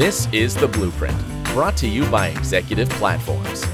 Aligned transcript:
This 0.00 0.28
is 0.32 0.54
The 0.54 0.66
Blueprint, 0.66 1.22
brought 1.52 1.76
to 1.76 1.86
you 1.86 2.06
by 2.06 2.28
Executive 2.28 2.88
Platforms. 2.88 3.64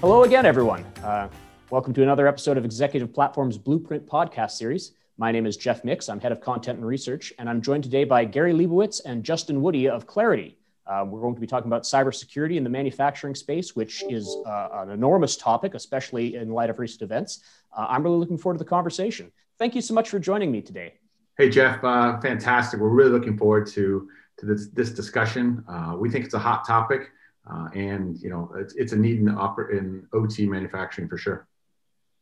Hello 0.00 0.24
again, 0.24 0.44
everyone. 0.44 0.84
Uh, 1.04 1.28
welcome 1.70 1.94
to 1.94 2.02
another 2.02 2.26
episode 2.26 2.58
of 2.58 2.64
Executive 2.64 3.14
Platforms 3.14 3.56
Blueprint 3.56 4.04
podcast 4.04 4.50
series. 4.50 4.94
My 5.16 5.30
name 5.30 5.46
is 5.46 5.56
Jeff 5.56 5.84
Mix. 5.84 6.08
I'm 6.08 6.18
head 6.18 6.32
of 6.32 6.40
content 6.40 6.78
and 6.78 6.86
research, 6.88 7.32
and 7.38 7.48
I'm 7.48 7.62
joined 7.62 7.84
today 7.84 8.02
by 8.02 8.24
Gary 8.24 8.52
Leibowitz 8.52 9.00
and 9.04 9.22
Justin 9.22 9.62
Woody 9.62 9.88
of 9.88 10.08
Claroty. 10.08 10.56
Uh, 10.86 11.04
we're 11.06 11.20
going 11.20 11.34
to 11.34 11.40
be 11.40 11.46
talking 11.46 11.68
about 11.68 11.82
cybersecurity 11.82 12.56
in 12.56 12.64
the 12.64 12.70
manufacturing 12.70 13.34
space, 13.34 13.74
which 13.74 14.04
is 14.08 14.36
uh, 14.46 14.68
an 14.72 14.90
enormous 14.90 15.36
topic, 15.36 15.74
especially 15.74 16.36
in 16.36 16.50
light 16.50 16.70
of 16.70 16.78
recent 16.78 17.02
events. 17.02 17.40
Uh, 17.76 17.86
I'm 17.88 18.02
really 18.04 18.18
looking 18.18 18.38
forward 18.38 18.58
to 18.58 18.64
the 18.64 18.70
conversation. 18.70 19.32
Thank 19.58 19.74
you 19.74 19.80
so 19.80 19.94
much 19.94 20.08
for 20.08 20.18
joining 20.18 20.52
me 20.52 20.62
today. 20.62 20.94
Hey, 21.36 21.50
Jeff, 21.50 21.82
uh, 21.82 22.20
fantastic. 22.20 22.78
We're 22.78 22.88
really 22.88 23.10
looking 23.10 23.36
forward 23.36 23.66
to, 23.68 24.08
to 24.38 24.46
this, 24.46 24.68
this 24.68 24.90
discussion. 24.90 25.64
Uh, 25.68 25.96
we 25.98 26.08
think 26.08 26.24
it's 26.24 26.34
a 26.34 26.38
hot 26.38 26.66
topic, 26.66 27.10
uh, 27.50 27.68
and 27.74 28.16
you 28.18 28.30
know 28.30 28.52
it's, 28.56 28.74
it's 28.74 28.92
a 28.92 28.96
need 28.96 29.18
in, 29.18 29.26
oper- 29.26 29.76
in 29.76 30.06
OT 30.12 30.46
manufacturing 30.46 31.08
for 31.08 31.18
sure. 31.18 31.46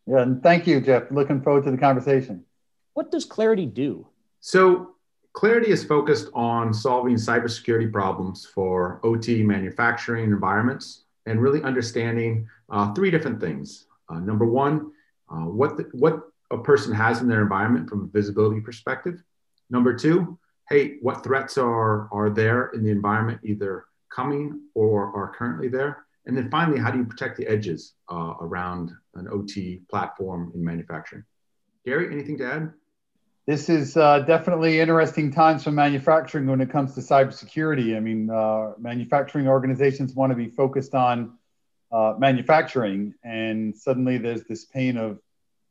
Yeah, 0.07 0.23
and 0.23 0.43
thank 0.43 0.67
you, 0.67 0.81
Jeff. 0.81 1.11
Looking 1.11 1.43
forward 1.43 1.65
to 1.65 1.71
the 1.71 1.79
conversation. 1.79 2.45
What 2.95 3.11
does 3.11 3.27
Claroty 3.27 3.73
do? 3.73 4.07
So, 4.41 4.94
Claroty 5.35 5.67
is 5.69 5.83
focused 5.85 6.29
on 6.33 6.73
solving 6.73 7.17
cybersecurity 7.17 7.93
problems 7.93 8.47
for 8.47 9.01
OT 9.03 9.43
manufacturing 9.43 10.25
environments 10.25 11.05
and 11.27 11.43
really 11.43 11.61
understanding 11.63 12.49
uh, 12.71 12.95
three 12.95 13.11
different 13.11 13.41
things. 13.41 13.87
Uh, 14.09 14.21
number 14.21 14.45
one, 14.45 14.93
uh, 15.29 15.47
what, 15.47 15.77
the, 15.77 15.89
what 15.93 16.31
a 16.53 16.59
person 16.59 16.95
has 16.95 17.21
in 17.21 17.27
their 17.27 17.43
environment 17.43 17.91
from 17.91 18.05
a 18.05 18.07
visibility 18.07 18.61
perspective. 18.61 19.23
Number 19.71 19.93
two, 19.93 20.39
hey, 20.69 20.99
what 21.03 21.25
threats 21.25 21.59
are, 21.59 22.09
are 22.13 22.31
there 22.31 22.69
in 22.69 22.85
the 22.85 22.91
environment, 22.91 23.41
either 23.43 23.87
coming 24.11 24.61
or 24.75 25.15
are 25.17 25.35
currently 25.37 25.69
there? 25.69 26.07
And 26.27 26.37
then 26.37 26.49
finally, 26.49 26.79
how 26.79 26.93
do 26.93 26.99
you 26.99 27.05
protect 27.05 27.37
the 27.37 27.47
edges 27.49 27.95
uh, 28.09 28.35
around 28.41 28.93
an 29.15 29.27
OT 29.29 29.83
platform 29.91 30.53
in 30.55 30.65
manufacturing? 30.65 31.25
Gary, 31.85 32.13
anything 32.13 32.39
to 32.39 32.51
add? 32.51 32.73
This 33.47 33.69
is 33.69 33.95
uh, 33.95 34.21
definitely 34.21 34.81
interesting 34.81 35.31
times 35.31 35.65
for 35.65 35.71
manufacturing 35.71 36.47
when 36.47 36.63
it 36.63 36.71
comes 36.71 36.95
to 36.95 37.03
cybersecurity. 37.03 37.95
I 37.95 38.01
mean, 38.01 38.31
uh, 38.31 38.73
manufacturing 38.79 39.49
organizations 39.49 40.15
want 40.15 40.31
to 40.31 40.35
be 40.35 40.49
focused 40.49 40.95
on 40.95 41.35
uh, 41.93 42.15
manufacturing, 42.19 43.13
and 43.23 43.77
suddenly 43.77 44.17
there's 44.17 44.45
this 44.45 44.65
pain 44.65 44.97
of 44.97 45.19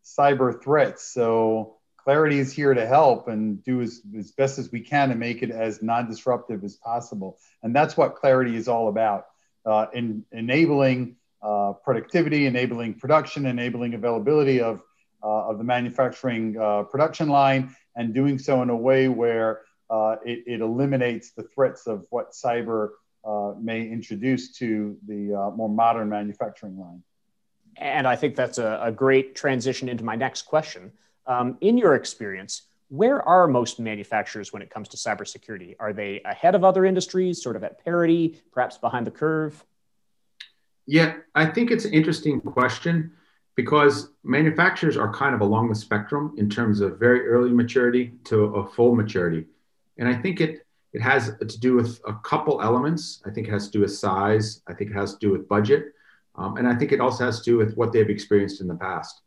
cyber 0.06 0.62
threats. 0.62 1.12
So, 1.12 1.78
Claroty 2.06 2.34
is 2.34 2.54
here 2.54 2.76
to 2.76 2.86
help 2.86 3.28
and 3.28 3.64
do 3.64 3.82
as, 3.82 4.02
as 4.16 4.32
best 4.32 4.60
as 4.60 4.72
we 4.72 4.82
can 4.82 5.10
to 5.10 5.16
make 5.16 5.42
it 5.42 5.50
as 5.50 5.82
non 5.82 6.08
disruptive 6.08 6.64
as 6.64 6.76
possible. 6.76 7.40
And 7.64 7.76
that's 7.76 7.98
what 7.98 8.18
Claroty 8.18 8.54
is 8.54 8.68
all 8.68 8.88
about 8.88 9.26
uh, 9.66 9.88
in 9.94 10.26
enabling 10.32 11.16
uh, 11.42 11.74
productivity, 11.84 12.46
enabling 12.46 12.96
production, 12.96 13.48
enabling 13.48 13.96
availability 13.96 14.62
of 14.62 14.84
of 15.28 15.58
the 15.58 15.64
manufacturing 15.64 16.58
uh, 16.60 16.84
production 16.84 17.30
line 17.30 17.76
and 17.96 18.14
doing 18.14 18.38
so 18.38 18.62
in 18.62 18.70
a 18.70 18.76
way 18.76 19.08
where 19.08 19.62
uh, 19.90 20.16
it, 20.26 20.44
it, 20.48 20.62
eliminates 20.62 21.32
the 21.32 21.44
threats 21.44 21.88
of 21.88 22.06
what 22.10 22.32
cyber 22.32 22.90
may 23.62 23.88
introduce 23.88 24.52
to 24.52 24.98
the 25.08 25.52
more 25.56 25.70
modern 25.70 26.10
manufacturing 26.10 26.78
line. 26.78 27.02
And 27.78 28.08
I 28.08 28.16
think 28.16 28.36
that's 28.36 28.58
a, 28.58 28.80
a 28.84 28.92
great 28.92 29.36
transition 29.36 29.90
into 29.90 30.04
my 30.04 30.16
next 30.16 30.44
question. 30.44 30.92
Um, 31.26 31.58
in 31.62 31.78
your 31.78 31.96
experience, 31.96 32.64
where 32.90 33.28
are 33.28 33.48
most 33.48 33.80
manufacturers 33.80 34.54
when 34.54 34.62
it 34.62 34.70
comes 34.70 34.90
to 34.90 34.98
cybersecurity? 34.98 35.76
Are 35.80 35.94
they 35.94 36.22
ahead 36.26 36.54
of 36.54 36.64
other 36.64 36.86
industries, 36.86 37.42
sort 37.42 37.56
of 37.56 37.64
at 37.64 37.84
parity, 37.84 38.40
perhaps 38.52 38.78
behind 38.78 39.08
the 39.08 39.12
curve? 39.12 39.64
Yeah, 40.86 41.16
I 41.34 41.46
think 41.46 41.72
it's 41.72 41.86
an 41.86 41.94
interesting 41.94 42.42
question 42.42 43.14
because 43.56 44.10
manufacturers 44.24 44.98
are 44.98 45.14
kind 45.14 45.36
of 45.36 45.42
along 45.42 45.70
the 45.70 45.76
spectrum 45.76 46.34
in 46.38 46.50
terms 46.50 46.82
of 46.82 47.00
very 47.00 47.28
early 47.28 47.52
maturity 47.52 48.14
to 48.26 48.46
a 48.56 48.68
full 48.68 48.96
maturity. 48.96 49.46
And 49.98 50.08
I 50.08 50.16
think 50.16 50.42
it, 50.42 50.66
it 50.94 51.02
has 51.02 51.32
to 51.38 51.60
do 51.60 51.76
with 51.76 52.00
a 52.08 52.14
couple 52.24 52.62
elements. 52.62 53.22
I 53.26 53.30
think 53.30 53.48
it 53.48 53.52
has 53.52 53.68
to 53.68 53.72
do 53.72 53.82
with 53.82 53.94
size. 53.94 54.62
I 54.68 54.74
think 54.74 54.92
it 54.92 54.96
has 54.96 55.14
to 55.14 55.20
do 55.20 55.32
with 55.32 55.48
budget. 55.48 55.94
Um, 56.36 56.58
and 56.58 56.68
I 56.68 56.76
think 56.76 56.92
it 56.92 57.00
also 57.00 57.26
has 57.26 57.40
to 57.40 57.46
do 57.46 57.58
with 57.58 57.76
what 57.76 57.94
they've 57.94 58.10
experienced 58.10 58.60
in 58.62 58.68
the 58.68 58.76
past. 58.76 59.22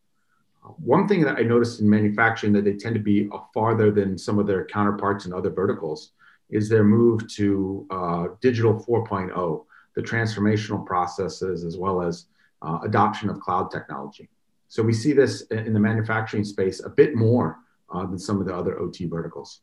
One 0.79 1.07
thing 1.07 1.23
that 1.23 1.39
I 1.39 1.43
noticed 1.43 1.81
in 1.81 1.89
manufacturing 1.89 2.53
that 2.55 2.65
they 2.65 2.75
tend 2.75 2.97
to 2.97 3.01
be 3.01 3.31
farther 3.55 3.93
than 3.93 4.19
some 4.19 4.41
of 4.41 4.49
their 4.49 4.65
counterparts 4.65 5.25
in 5.25 5.33
other 5.33 5.51
verticals 5.51 6.11
is 6.51 6.69
their 6.69 6.83
move 6.83 7.29
to 7.35 7.87
uh, 7.91 8.27
digital 8.41 8.75
4.0, 8.75 9.65
the 9.95 10.03
transformational 10.03 10.85
processes, 10.85 11.65
as 11.65 11.77
well 11.77 12.03
as 12.03 12.27
uh, 12.63 12.79
adoption 12.83 13.29
of 13.29 13.41
cloud 13.41 13.71
technology. 13.71 14.29
So 14.69 14.83
we 14.83 14.93
see 14.93 15.13
this 15.13 15.43
in 15.43 15.73
the 15.73 15.81
manufacturing 15.81 16.45
space 16.45 16.85
a 16.85 16.89
bit 16.89 17.15
more 17.15 17.59
uh, 17.93 18.05
than 18.07 18.19
some 18.19 18.41
of 18.41 18.47
the 18.47 18.55
other 18.55 18.79
OT 18.79 19.07
verticals. 19.07 19.61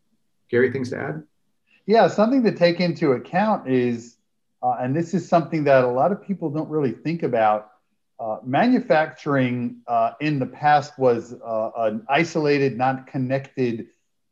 Gary, 0.49 0.71
things 0.71 0.89
to 0.91 0.97
add? 0.97 1.23
Yeah, 1.85 2.07
something 2.07 2.43
to 2.43 2.51
take 2.51 2.79
into 2.79 3.11
account 3.11 3.67
is, 3.67 4.17
uh, 4.61 4.77
and 4.79 4.95
this 4.95 5.13
is 5.13 5.27
something 5.27 5.65
that 5.65 5.83
a 5.83 5.87
lot 5.87 6.11
of 6.11 6.25
people 6.25 6.49
don't 6.49 6.69
really 6.69 6.91
think 6.91 7.23
about. 7.23 7.71
Uh, 8.19 8.37
manufacturing 8.45 9.81
uh, 9.87 10.11
in 10.21 10.39
the 10.39 10.45
past 10.45 10.97
was 10.97 11.33
uh, 11.45 11.71
an 11.77 12.05
isolated, 12.07 12.77
not 12.77 13.07
connected 13.07 13.87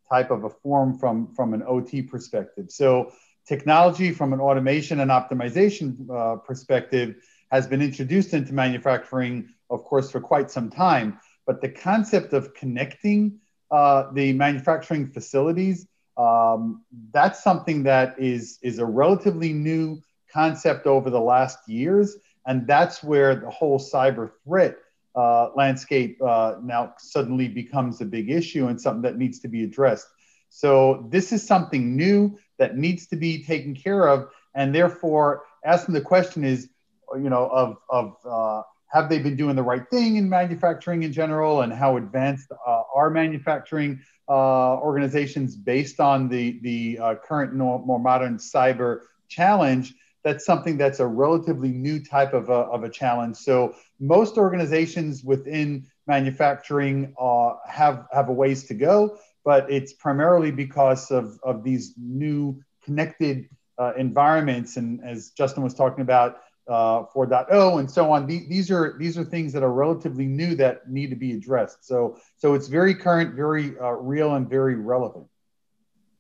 type 0.10 0.32
of 0.32 0.46
a 0.46 0.50
form 0.50 0.98
from, 0.98 1.34
from 1.34 1.54
an 1.54 1.64
OT 1.68 2.02
perspective. 2.02 2.68
So, 2.70 3.12
technology 3.48 4.12
from 4.12 4.34
an 4.34 4.40
automation 4.40 5.00
and 5.00 5.10
optimization 5.10 6.46
perspective 6.46 7.16
has 7.52 7.68
been 7.68 7.82
introduced 7.82 8.34
into 8.34 8.54
manufacturing, 8.54 9.50
of 9.70 9.84
course, 9.84 10.10
for 10.10 10.22
quite 10.22 10.50
some 10.50 10.70
time. 10.70 11.20
But 11.46 11.62
the 11.62 11.70
concept 11.70 12.34
of 12.34 12.54
connecting 12.54 13.40
uh, 13.70 14.12
the 14.14 14.34
manufacturing 14.34 15.08
facilities, 15.08 15.88
um, 16.18 16.84
that's 17.14 17.44
something 17.44 17.84
that 17.84 18.16
is, 18.18 18.58
is 18.62 18.80
a 18.80 18.86
relatively 18.86 19.52
new 19.52 20.02
concept 20.32 20.88
over 20.88 21.10
the 21.10 21.20
last 21.20 21.58
years. 21.68 22.16
And 22.46 22.66
that's 22.66 23.04
where 23.04 23.36
the 23.36 23.50
whole 23.50 23.80
cyber 23.80 24.32
threat 24.46 24.78
uh, 25.14 25.50
landscape 25.56 26.22
uh, 26.22 26.56
now 26.64 26.94
suddenly 26.98 27.50
becomes 27.50 28.00
a 28.00 28.06
big 28.06 28.30
issue 28.30 28.68
and 28.68 28.80
something 28.80 29.02
that 29.02 29.18
needs 29.18 29.40
to 29.40 29.50
be 29.50 29.64
addressed. 29.64 30.08
So, 30.50 31.08
this 31.10 31.32
is 31.32 31.46
something 31.46 31.96
new 31.96 32.38
that 32.60 32.78
needs 32.78 33.08
to 33.08 33.16
be 33.16 33.44
taken 33.44 33.74
care 33.76 34.08
of. 34.08 34.30
And 34.54 34.76
therefore, 34.76 35.44
asking 35.64 35.94
the 35.94 36.02
question 36.02 36.44
is 36.44 36.70
you 37.16 37.30
know, 37.30 37.48
of, 37.48 37.78
of 37.90 38.16
uh, 38.26 38.64
have 38.88 39.10
they 39.10 39.20
been 39.20 39.36
doing 39.36 39.56
the 39.56 39.64
right 39.64 39.88
thing 39.90 40.18
in 40.18 40.30
manufacturing 40.30 41.04
in 41.04 41.14
general 41.14 41.62
and 41.62 41.72
how 41.72 41.98
advanced 41.98 42.52
uh, 42.52 42.84
are 42.94 43.10
manufacturing 43.10 44.02
uh, 44.28 44.78
organizations 44.78 45.56
based 45.56 46.00
on 46.00 46.28
the, 46.28 46.60
the 46.62 47.00
uh, 47.00 47.16
current 47.16 47.54
more 47.54 48.00
modern 48.00 48.38
cyber 48.38 49.02
challenge? 49.30 49.94
That's 50.24 50.46
something 50.46 50.78
that's 50.78 51.00
a 51.00 51.08
relatively 51.08 51.70
new 51.70 52.04
type 52.04 52.34
of 52.34 52.50
a, 52.50 52.54
of 52.54 52.84
a 52.84 52.90
challenge. 52.90 53.38
So 53.38 53.76
most 54.00 54.38
organizations 54.38 55.24
within 55.24 55.88
manufacturing 56.06 57.16
uh, 57.20 57.54
have 57.68 58.06
have 58.12 58.30
a 58.30 58.34
ways 58.34 58.66
to 58.66 58.74
go 58.74 59.18
but 59.44 59.72
it's 59.72 59.94
primarily 59.94 60.52
because 60.52 61.12
of, 61.12 61.40
of 61.44 61.64
these 61.64 61.94
new 61.98 62.62
connected 62.84 63.50
uh, 63.78 63.94
environments. 63.98 64.78
And 64.78 65.02
as 65.04 65.32
justin 65.32 65.64
was 65.64 65.74
talking 65.74 66.02
about 66.02 66.38
uh, 66.68 67.04
4.0 67.16 67.80
and 67.80 67.90
so 67.90 68.12
on. 68.12 68.28
These 68.28 68.72
are 68.72 68.96
these 68.98 69.18
are 69.18 69.24
things 69.24 69.54
that 69.54 69.64
are 69.64 69.72
relatively 69.72 70.26
new 70.26 70.56
that 70.56 70.90
need 70.90 71.10
to 71.10 71.16
be 71.16 71.34
addressed. 71.34 71.86
So 71.86 72.18
so 72.38 72.54
it's 72.54 72.68
very 72.68 72.96
current, 72.96 73.36
very 73.36 73.78
uh, 73.80 73.92
real, 73.92 74.36
and 74.36 74.50
very 74.50 74.76
relevant. 74.76 75.28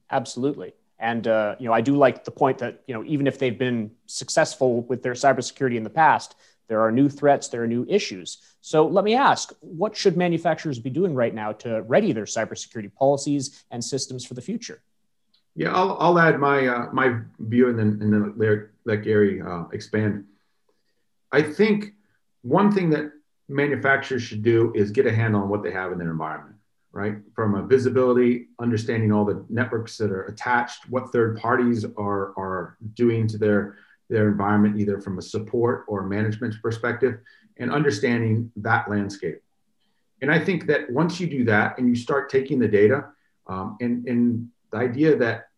Absolutely. 0.09 0.73
And 0.99 1.27
uh, 1.27 1.55
you 1.59 1.67
know, 1.67 1.73
I 1.73 1.81
do 1.81 1.95
like 1.95 2.23
the 2.23 2.31
point 2.31 2.59
that 2.59 2.83
you 2.87 2.93
know, 2.93 3.03
even 3.05 3.27
if 3.27 3.39
they've 3.39 3.57
been 3.57 3.91
successful 4.05 4.81
with 4.83 5.03
their 5.03 5.13
cybersecurity 5.13 5.75
in 5.75 5.83
the 5.83 5.89
past, 5.89 6.35
there 6.67 6.81
are 6.81 6.91
new 6.91 7.09
threats, 7.09 7.47
there 7.49 7.63
are 7.63 7.67
new 7.67 7.85
issues. 7.89 8.37
So 8.61 8.87
let 8.87 9.03
me 9.03 9.15
ask, 9.15 9.51
what 9.59 9.95
should 9.95 10.15
manufacturers 10.15 10.79
be 10.79 10.89
doing 10.89 11.13
right 11.13 11.33
now 11.33 11.53
to 11.53 11.81
ready 11.81 12.13
their 12.13 12.25
cybersecurity 12.25 12.93
policies 12.93 13.63
and 13.71 13.83
systems 13.83 14.25
for 14.25 14.35
the 14.35 14.41
future? 14.41 14.81
Yeah, 15.55 15.73
I'll, 15.73 15.97
I'll 15.99 16.19
add 16.19 16.39
my 16.39 16.65
uh, 16.65 16.89
my 16.93 17.19
view 17.39 17.69
and 17.69 17.77
then 17.77 17.99
and 18.01 18.13
then 18.13 18.33
let, 18.37 18.59
let 18.85 19.03
Gary 19.03 19.41
uh, 19.41 19.65
expand. 19.73 20.25
I 21.31 21.41
think 21.41 21.93
one 22.41 22.71
thing 22.71 22.89
that 22.91 23.11
manufacturers 23.51 24.23
should 24.23 24.43
do 24.43 24.71
is 24.75 24.91
get 24.91 25.05
a 25.05 25.13
handle 25.13 25.41
on 25.41 25.49
what 25.49 25.63
they 25.63 25.71
have 25.71 25.91
in 25.91 25.97
their 25.97 26.09
environment, 26.11 26.55
right? 26.91 27.15
From 27.35 27.55
a 27.55 27.63
visibility, 27.63 28.47
understanding 28.59 29.11
all 29.11 29.25
the 29.25 29.45
networks 29.49 29.97
that 29.97 30.11
are 30.11 30.23
attached, 30.23 30.89
what 30.89 31.11
third 31.11 31.37
parties 31.37 31.85
are, 31.97 32.33
are 32.37 32.77
doing 32.93 33.27
to 33.27 33.37
their, 33.37 33.77
their 34.09 34.29
environment, 34.29 34.79
either 34.79 34.99
from 34.99 35.19
a 35.19 35.21
support 35.21 35.85
or 35.87 36.03
management 36.03 36.55
perspective, 36.61 37.19
and 37.57 37.71
understanding 37.71 38.51
that 38.55 38.89
landscape. 38.89 39.41
And 40.21 40.31
I 40.31 40.39
think 40.39 40.67
that 40.67 40.89
once 40.89 41.19
you 41.19 41.27
do 41.27 41.43
that 41.45 41.77
and 41.77 41.87
you 41.87 41.95
start 41.95 42.29
taking 42.29 42.59
the 42.59 42.67
data 42.67 43.07
um, 43.47 43.77
and, 43.81 44.07
and 44.07 44.49
the 44.71 44.77
idea 44.77 45.15
that, 45.17 45.49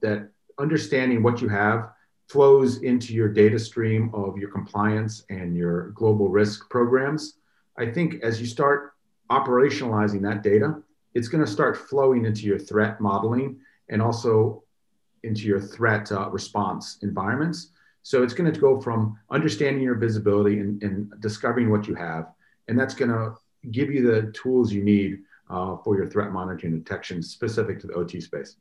that 0.00 0.28
understanding 0.58 1.22
what 1.22 1.40
you 1.40 1.48
have 1.48 1.90
flows 2.28 2.82
into 2.82 3.12
your 3.12 3.28
data 3.28 3.58
stream 3.58 4.10
of 4.14 4.38
your 4.38 4.50
compliance 4.50 5.24
and 5.28 5.56
your 5.56 5.90
global 5.90 6.28
risk 6.28 6.68
programs, 6.70 7.34
I 7.78 7.86
think 7.86 8.22
as 8.22 8.40
you 8.40 8.46
start 8.46 8.94
operationalizing 9.30 10.22
that 10.22 10.42
data, 10.42 10.82
it's 11.14 11.28
going 11.28 11.44
to 11.44 11.50
start 11.50 11.76
flowing 11.76 12.24
into 12.24 12.42
your 12.42 12.58
threat 12.58 13.00
modeling 13.00 13.58
and 13.88 14.00
also 14.00 14.62
into 15.22 15.42
your 15.42 15.60
threat 15.60 16.10
uh, 16.10 16.28
response 16.30 16.98
environments. 17.02 17.68
So 18.02 18.22
it's 18.22 18.34
going 18.34 18.52
to 18.52 18.60
go 18.60 18.80
from 18.80 19.18
understanding 19.30 19.82
your 19.82 19.94
visibility 19.94 20.58
and, 20.58 20.82
and 20.82 21.12
discovering 21.20 21.70
what 21.70 21.86
you 21.86 21.94
have, 21.94 22.32
and 22.68 22.78
that's 22.78 22.94
going 22.94 23.10
to 23.10 23.34
give 23.70 23.90
you 23.90 24.02
the 24.10 24.32
tools 24.32 24.72
you 24.72 24.82
need 24.82 25.20
uh, 25.52 25.76
for 25.84 25.96
your 25.96 26.08
threat 26.08 26.32
monitoring 26.32 26.78
detection 26.78 27.22
specific 27.22 27.78
to 27.80 27.86
the 27.86 27.92
OT 27.92 28.20
space. 28.20 28.56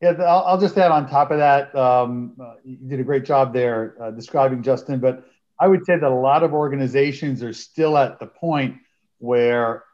Yeah, 0.00 0.12
I'll, 0.12 0.58
just 0.58 0.78
add 0.78 0.90
on 0.90 1.06
top 1.06 1.30
of 1.30 1.38
that. 1.38 1.74
Um, 1.76 2.34
uh, 2.40 2.54
you 2.64 2.76
did 2.76 3.00
a 3.00 3.04
great 3.04 3.24
job 3.24 3.52
there 3.52 3.96
uh, 4.00 4.10
describing 4.10 4.62
Justin, 4.62 4.98
but 4.98 5.24
I 5.58 5.68
would 5.68 5.84
say 5.84 5.98
that 5.98 6.02
a 6.02 6.14
lot 6.14 6.42
of 6.42 6.54
organizations 6.54 7.42
are 7.42 7.52
still 7.52 7.98
at 7.98 8.18
the 8.18 8.26
point 8.26 8.76
where 9.18 9.84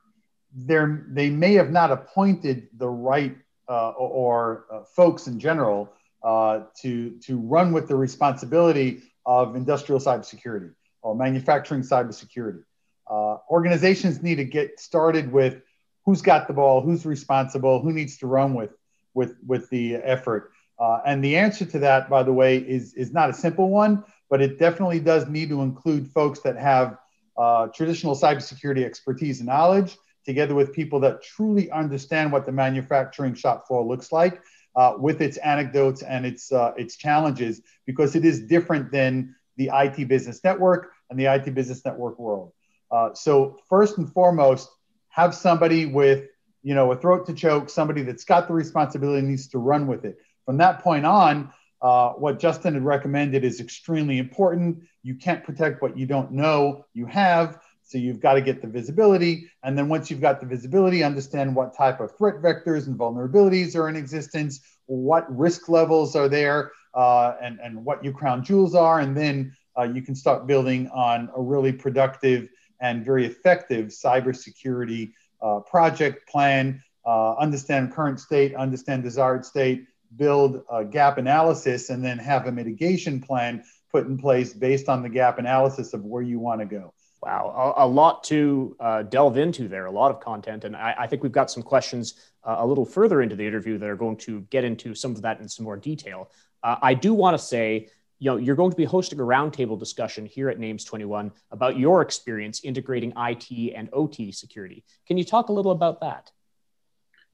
they're, 0.55 1.07
they 1.09 1.29
may 1.29 1.55
have 1.55 1.73
not 1.73 1.91
appointed 1.91 2.69
the 2.77 2.89
right 2.89 3.37
uh, 3.69 3.91
or 3.91 4.67
uh, 4.71 4.85
folks 4.85 5.27
in 5.27 5.41
general 5.41 5.93
to, 6.25 7.11
to 7.21 7.39
run 7.39 7.73
with 7.73 7.89
the 7.89 7.97
responsibility 7.97 9.03
of 9.27 9.57
industrial 9.57 10.01
cybersecurity 10.01 10.73
or 11.03 11.17
manufacturing 11.17 11.83
cybersecurity. 11.83 12.63
Uh, 13.09 13.39
organizations 13.51 14.23
need 14.23 14.37
to 14.37 14.45
get 14.45 14.81
started 14.81 15.31
with 15.31 15.63
who's 16.07 16.23
got 16.23 16.47
the 16.47 16.55
ball, 16.55 16.81
who's 16.81 17.05
responsible, 17.05 17.83
who 17.83 17.93
needs 17.93 18.17
to 18.19 18.27
run 18.27 18.55
with 18.55 18.71
with 19.13 19.37
with 19.47 19.69
the 19.71 19.97
effort. 19.97 20.53
Uh, 20.79 21.01
and 21.07 21.25
the 21.25 21.37
answer 21.37 21.65
to 21.65 21.79
that, 21.81 22.09
by 22.09 22.23
the 22.23 22.33
way, 22.33 22.57
is 22.57 22.95
is 22.95 23.13
not 23.13 23.29
a 23.29 23.33
simple 23.35 23.69
one, 23.69 24.05
but 24.31 24.41
it 24.41 24.59
definitely 24.59 25.01
does 25.01 25.29
need 25.29 25.49
to 25.49 25.63
include 25.63 26.07
folks 26.09 26.41
that 26.41 26.57
have 26.57 26.97
uh, 27.37 27.67
traditional 27.69 28.15
cybersecurity 28.15 28.85
expertise 28.85 29.41
and 29.41 29.49
knowledge, 29.49 29.99
together 30.25 30.55
with 30.55 30.73
people 30.73 31.01
that 31.01 31.23
truly 31.23 31.71
understand 31.71 32.33
what 32.33 32.47
the 32.47 32.53
manufacturing 32.53 33.35
shop 33.35 33.67
floor 33.67 33.85
looks 33.85 34.13
like, 34.13 34.41
uh, 34.77 34.95
with 34.99 35.21
its 35.21 35.37
anecdotes 35.39 36.03
and 36.03 36.25
its 36.25 36.53
uh, 36.53 36.73
its 36.77 36.97
challenges, 36.97 37.63
because 37.85 38.15
it 38.15 38.25
is 38.25 38.41
different 38.43 38.93
than 38.93 39.35
the 39.57 39.71
IT 39.73 40.07
business 40.07 40.45
network 40.45 40.93
and 41.11 41.19
the 41.19 41.25
IT 41.25 41.55
business 41.55 41.85
network 41.85 42.19
world. 42.19 42.53
Uh, 42.91 43.13
so 43.15 43.59
first 43.69 43.99
and 43.99 44.13
foremost, 44.13 44.69
have 45.17 45.35
somebody 45.35 45.87
with 45.87 46.29
you 46.67 46.75
know, 46.75 46.91
a 46.91 46.97
throat 46.97 47.25
to 47.25 47.33
choke, 47.33 47.71
somebody 47.71 48.03
that's 48.03 48.25
got 48.25 48.49
the 48.49 48.53
responsibility 48.53 49.25
needs 49.25 49.47
to 49.47 49.59
run 49.59 49.87
with 49.87 50.05
it. 50.05 50.19
From 50.45 50.57
that 50.57 50.81
point 50.81 51.07
on, 51.07 51.53
uh, 51.81 52.11
what 52.15 52.41
Justin 52.41 52.75
had 52.75 52.85
recommended 52.85 53.45
is 53.45 53.61
extremely 53.61 54.19
important. 54.19 54.83
You 55.05 55.15
can't 55.15 55.45
protect 55.45 55.81
what 55.81 55.97
you 55.97 56.07
don't 56.07 56.33
know 56.33 56.85
you 56.93 57.07
have. 57.07 57.61
So 57.85 57.99
you've 57.99 58.19
got 58.19 58.35
to 58.35 58.41
get 58.41 58.63
the 58.63 58.67
visibility. 58.67 59.49
And 59.63 59.79
then 59.79 59.89
once 59.89 60.11
you've 60.11 60.21
got 60.21 60.41
the 60.41 60.47
visibility, 60.47 61.05
understand 61.05 61.55
what 61.55 61.77
type 61.77 62.01
of 62.01 62.19
threat 62.19 62.43
vectors 62.43 62.89
and 62.89 62.99
vulnerabilities 62.99 63.77
are 63.77 63.89
in 63.89 63.95
existence, 63.95 64.61
what 64.87 65.25
risk 65.35 65.69
levels 65.69 66.17
are 66.17 66.29
there, 66.29 66.73
uh, 66.95 67.37
and, 67.41 67.61
and 67.63 67.85
what 67.85 68.03
your 68.03 68.13
crown 68.13 68.43
jewels 68.43 68.75
are. 68.75 68.99
And 68.99 69.17
then 69.17 69.55
uh, 69.79 69.85
you 69.85 70.03
can 70.03 70.17
start 70.17 70.49
building 70.49 70.89
on 70.89 71.31
a 71.37 71.41
really 71.41 71.73
productive 71.73 72.49
and 72.81 73.05
very 73.05 73.27
effective 73.27 73.87
cybersecurity 73.87 75.13
uh, 75.43 75.61
project 75.61 76.29
plan, 76.29 76.83
uh, 77.05 77.35
understand 77.35 77.93
current 77.93 78.21
state, 78.21 78.55
understand 78.55 79.03
desired 79.03 79.45
state, 79.45 79.87
build 80.17 80.63
a 80.71 80.85
gap 80.85 81.19
analysis, 81.19 81.91
and 81.91 82.05
then 82.05 82.19
have 82.19 82.47
a 82.47 82.53
mitigation 82.53 83.21
plan 83.21 83.63
put 83.91 84.07
in 84.07 84.19
place 84.19 84.53
based 84.53 84.89
on 84.89 85.03
the 85.03 85.09
gap 85.09 85.39
analysis 85.39 85.95
of 85.95 86.05
where 86.05 86.23
you 86.23 86.39
want 86.39 86.61
to 86.61 86.67
go. 86.67 86.93
Wow, 87.23 87.75
a, 87.77 87.85
a 87.85 87.89
lot 87.89 88.25
to 88.25 88.77
uh, 88.79 89.03
delve 89.03 89.37
into 89.37 89.69
there, 89.69 89.87
a 89.87 89.91
lot 89.91 90.11
of 90.11 90.21
content. 90.21 90.65
And 90.65 90.77
I, 90.77 90.95
I 90.99 91.07
think 91.07 91.23
we've 91.23 91.33
got 91.33 91.51
some 91.51 91.63
questions 91.63 92.15
uh, 92.45 92.57
a 92.59 92.67
little 92.67 92.85
further 92.85 93.23
into 93.23 93.35
the 93.35 93.47
interview 93.47 93.79
that 93.79 93.89
are 93.89 93.97
going 93.97 94.17
to 94.19 94.43
get 94.43 94.65
into 94.65 94.95
some 94.95 95.13
of 95.13 95.23
that 95.23 95.41
in 95.41 95.49
some 95.49 95.65
more 95.65 95.77
detail. 95.77 96.31
Uh, 96.63 96.77
I 96.83 96.95
do 96.95 97.15
want 97.15 97.37
to 97.39 97.43
say 97.45 97.89
you 98.19 98.31
know, 98.31 98.37
you're 98.37 98.57
going 98.57 98.71
to 98.71 98.77
be 98.77 98.85
hosting 98.85 99.21
a 99.21 99.23
roundtable 99.23 99.79
discussion 99.79 100.25
here 100.25 100.49
at 100.49 100.59
Names 100.59 100.85
21 100.85 101.33
about 101.51 101.79
your 101.79 102.01
experience 102.01 102.63
integrating 102.65 103.13
IT 103.17 103.75
and 103.75 103.89
OT 103.93 104.33
security. 104.33 104.85
Can 105.07 105.19
you 105.19 105.25
talk 105.25 105.49
a 105.49 105.53
little 105.53 105.73
about 105.73 106.01
that? 106.01 106.31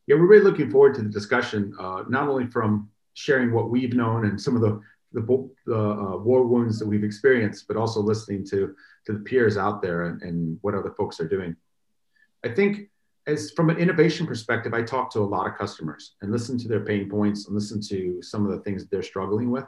Yeah, 0.06 0.16
we're 0.16 0.26
really 0.26 0.44
looking 0.44 0.70
forward 0.70 0.94
to 0.96 1.02
the 1.02 1.08
discussion, 1.08 1.72
uh, 1.78 2.02
not 2.08 2.28
only 2.28 2.46
from 2.46 2.90
sharing 3.14 3.52
what 3.52 3.70
we've 3.70 3.94
known 3.94 4.26
and 4.26 4.40
some 4.40 4.56
of 4.56 4.62
the 4.62 4.80
the, 5.14 5.50
the 5.66 5.78
uh, 5.78 6.16
war 6.16 6.46
wounds 6.46 6.78
that 6.78 6.88
we've 6.88 7.04
experienced, 7.04 7.68
but 7.68 7.76
also 7.76 8.00
listening 8.00 8.46
to 8.46 8.74
to 9.04 9.12
the 9.12 9.18
peers 9.18 9.58
out 9.58 9.82
there 9.82 10.04
and, 10.06 10.22
and 10.22 10.58
what 10.62 10.74
other 10.74 10.90
folks 10.92 11.20
are 11.20 11.28
doing. 11.28 11.54
I 12.44 12.48
think 12.48 12.88
as 13.26 13.50
from 13.52 13.70
an 13.70 13.76
innovation 13.76 14.26
perspective, 14.26 14.74
I 14.74 14.82
talk 14.82 15.12
to 15.12 15.20
a 15.20 15.20
lot 15.20 15.46
of 15.46 15.56
customers 15.56 16.14
and 16.22 16.32
listen 16.32 16.58
to 16.58 16.66
their 16.66 16.80
pain 16.80 17.08
points 17.08 17.46
and 17.46 17.54
listen 17.54 17.80
to 17.88 18.20
some 18.22 18.44
of 18.46 18.52
the 18.52 18.60
things 18.64 18.86
they're 18.86 19.02
struggling 19.02 19.50
with 19.50 19.66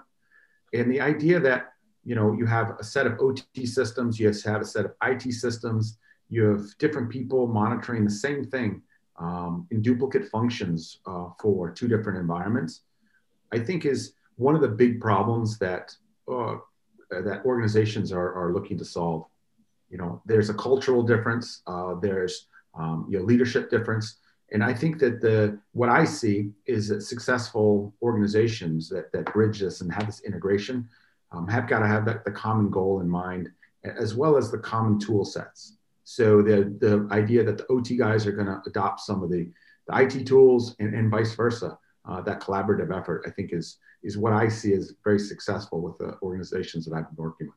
and 0.75 0.91
the 0.91 1.01
idea 1.01 1.41
that 1.41 1.73
you 2.05 2.15
know 2.15 2.33
you 2.33 2.47
have 2.47 2.77
a 2.79 2.85
set 2.85 3.07
of 3.07 3.15
ot 3.19 3.41
systems 3.65 4.19
you 4.19 4.27
have 4.27 4.61
a 4.61 4.65
set 4.65 4.85
of 4.85 4.93
it 5.03 5.23
systems 5.33 5.99
you 6.29 6.43
have 6.45 6.65
different 6.79 7.09
people 7.11 7.47
monitoring 7.47 8.05
the 8.05 8.11
same 8.11 8.45
thing 8.45 8.83
um, 9.19 9.67
in 9.71 9.81
duplicate 9.81 10.27
functions 10.29 10.99
uh, 11.07 11.29
for 11.41 11.71
two 11.71 11.89
different 11.89 12.19
environments 12.19 12.83
i 13.53 13.59
think 13.59 13.87
is 13.87 14.15
one 14.37 14.55
of 14.55 14.61
the 14.61 14.69
big 14.69 15.01
problems 15.01 15.59
that 15.59 15.95
uh, 16.31 16.57
that 17.11 17.45
organizations 17.45 18.13
are, 18.13 18.33
are 18.35 18.53
looking 18.53 18.79
to 18.79 18.85
solve. 18.85 19.25
You 19.91 19.99
know 19.99 20.23
there's 20.27 20.51
a 20.51 20.55
cultural 20.55 21.03
difference 21.03 21.63
uh, 21.67 21.95
there's 22.01 22.47
um, 22.75 23.07
you 23.09 23.19
know 23.19 23.25
leadership 23.25 23.71
difference 23.71 24.17
and 24.55 24.63
I 24.63 24.73
think 24.73 25.01
that 25.01 25.21
the 25.21 25.59
what 25.73 25.89
I 25.89 26.05
see 26.05 26.53
is 26.65 26.89
that 26.89 27.03
successful 27.03 27.93
organizations 28.01 28.89
that 28.89 29.11
that 29.13 29.33
bridge 29.33 29.59
this 29.59 29.81
and 29.81 29.93
have 29.93 30.07
this 30.07 30.21
integration 30.21 30.89
um, 31.33 31.49
have 31.49 31.67
got 31.67 31.81
to 31.81 31.89
have 31.89 32.05
that 32.07 32.25
the 32.25 32.31
common 32.31 32.71
goal 32.71 33.01
in 33.01 33.09
mind, 33.11 33.51
as 33.85 34.15
well 34.15 34.37
as 34.37 34.53
the 34.53 34.59
common 34.59 35.01
tool 35.01 35.25
sets. 35.25 35.77
So 36.05 36.41
the 36.41 36.73
the 36.79 37.09
idea 37.11 37.43
that 37.43 37.59
the 37.59 37.67
OT 37.67 37.97
guys 37.97 38.29
are 38.29 38.33
going 38.33 38.47
to 38.47 38.63
adopt 38.67 39.01
some 39.01 39.25
of 39.25 39.31
the, 39.31 39.51
the 39.89 40.01
IT 40.01 40.25
tools 40.25 40.77
and, 40.79 40.95
and 40.95 41.11
vice 41.11 41.35
versa, 41.35 41.77
uh, 42.09 42.21
that 42.21 42.41
collaborative 42.41 42.97
effort, 42.97 43.25
I 43.27 43.31
think 43.31 43.53
is 43.53 43.79
is 44.05 44.17
what 44.17 44.33
I 44.33 44.47
see 44.49 44.73
as 44.75 44.93
very 45.03 45.19
successful 45.19 45.81
with 45.81 45.99
the 45.99 46.17
organizations 46.23 46.85
that 46.85 46.95
I've 46.95 47.09
been 47.09 47.25
working 47.25 47.49
with. 47.49 47.57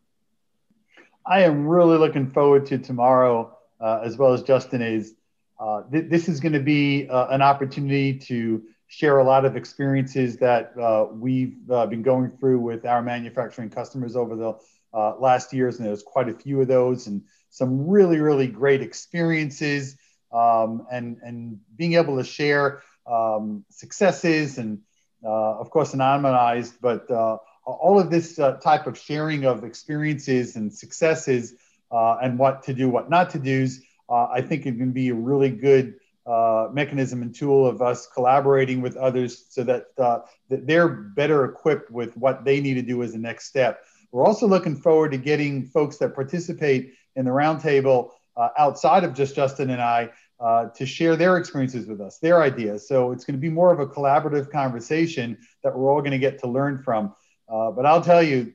I 1.27 1.43
am 1.43 1.67
really 1.67 1.99
looking 1.99 2.31
forward 2.31 2.65
to 2.67 2.79
tomorrow, 2.79 3.55
uh, 3.79 3.99
as 4.03 4.17
well 4.17 4.33
as 4.33 4.41
Justin 4.41 4.81
is 4.81 5.13
uh, 5.59 5.83
th- 5.91 6.09
this 6.09 6.29
is 6.29 6.39
going 6.39 6.53
to 6.53 6.59
be 6.59 7.07
uh, 7.09 7.27
an 7.27 7.41
opportunity 7.41 8.13
to 8.17 8.63
share 8.87 9.17
a 9.17 9.23
lot 9.23 9.43
of 9.43 9.55
experiences 9.55 10.37
that 10.37 10.77
uh, 10.77 11.07
we've 11.11 11.57
uh, 11.69 11.85
been 11.87 12.03
going 12.03 12.31
through 12.39 12.59
with 12.59 12.85
our 12.85 13.01
manufacturing 13.01 13.69
customers 13.69 14.15
over 14.15 14.35
the 14.35 14.53
uh, 14.93 15.17
last 15.17 15.53
years, 15.53 15.77
and 15.77 15.87
there's 15.87 16.03
quite 16.03 16.29
a 16.29 16.33
few 16.33 16.61
of 16.61 16.67
those, 16.67 17.07
and 17.07 17.23
some 17.49 17.87
really, 17.87 18.19
really 18.19 18.47
great 18.47 18.81
experiences, 18.81 19.97
um, 20.31 20.85
and 20.91 21.17
and 21.23 21.59
being 21.75 21.93
able 21.93 22.17
to 22.17 22.23
share 22.23 22.81
um, 23.05 23.65
successes 23.69 24.57
and, 24.57 24.79
of 25.23 25.69
course, 25.69 25.93
anonymized, 25.93 26.73
but 26.81 27.09
all 27.65 27.99
of 27.99 28.09
this 28.09 28.35
type 28.35 28.87
of 28.87 28.97
sharing 28.97 29.45
of 29.45 29.63
experiences 29.63 30.55
and 30.55 30.73
successes, 30.73 31.53
and 31.91 32.39
what 32.39 32.63
to 32.63 32.73
do, 32.73 32.87
what 32.89 33.09
not 33.09 33.31
to 33.31 33.39
do 33.39 33.67
uh, 34.09 34.27
I 34.27 34.41
think 34.41 34.65
it 34.65 34.77
can 34.77 34.91
be 34.91 35.09
a 35.09 35.15
really 35.15 35.49
good 35.49 35.95
uh, 36.25 36.67
mechanism 36.73 37.21
and 37.21 37.33
tool 37.33 37.65
of 37.65 37.81
us 37.81 38.07
collaborating 38.07 38.81
with 38.81 38.97
others 38.97 39.45
so 39.49 39.63
that, 39.63 39.85
uh, 39.97 40.19
that 40.49 40.67
they're 40.67 40.89
better 40.89 41.45
equipped 41.45 41.89
with 41.89 42.15
what 42.17 42.43
they 42.43 42.59
need 42.59 42.73
to 42.73 42.81
do 42.81 43.01
as 43.01 43.13
the 43.13 43.17
next 43.17 43.45
step. 43.45 43.83
We're 44.11 44.25
also 44.25 44.47
looking 44.47 44.75
forward 44.75 45.11
to 45.11 45.17
getting 45.17 45.65
folks 45.65 45.97
that 45.97 46.15
participate 46.15 46.93
in 47.15 47.25
the 47.25 47.31
roundtable 47.31 48.11
uh, 48.35 48.49
outside 48.57 49.03
of 49.03 49.13
just 49.13 49.35
Justin 49.35 49.69
and 49.69 49.81
I 49.81 50.09
uh, 50.39 50.67
to 50.75 50.85
share 50.85 51.15
their 51.15 51.37
experiences 51.37 51.87
with 51.87 52.01
us, 52.01 52.19
their 52.19 52.41
ideas. 52.41 52.87
So 52.87 53.11
it's 53.11 53.25
going 53.25 53.35
to 53.35 53.41
be 53.41 53.49
more 53.49 53.71
of 53.71 53.79
a 53.79 53.87
collaborative 53.87 54.51
conversation 54.51 55.37
that 55.63 55.75
we're 55.75 55.91
all 55.91 56.01
going 56.01 56.11
to 56.11 56.19
get 56.19 56.39
to 56.39 56.47
learn 56.47 56.83
from. 56.83 57.15
Uh, 57.49 57.71
but 57.71 57.85
I'll 57.85 58.03
tell 58.03 58.21
you, 58.21 58.51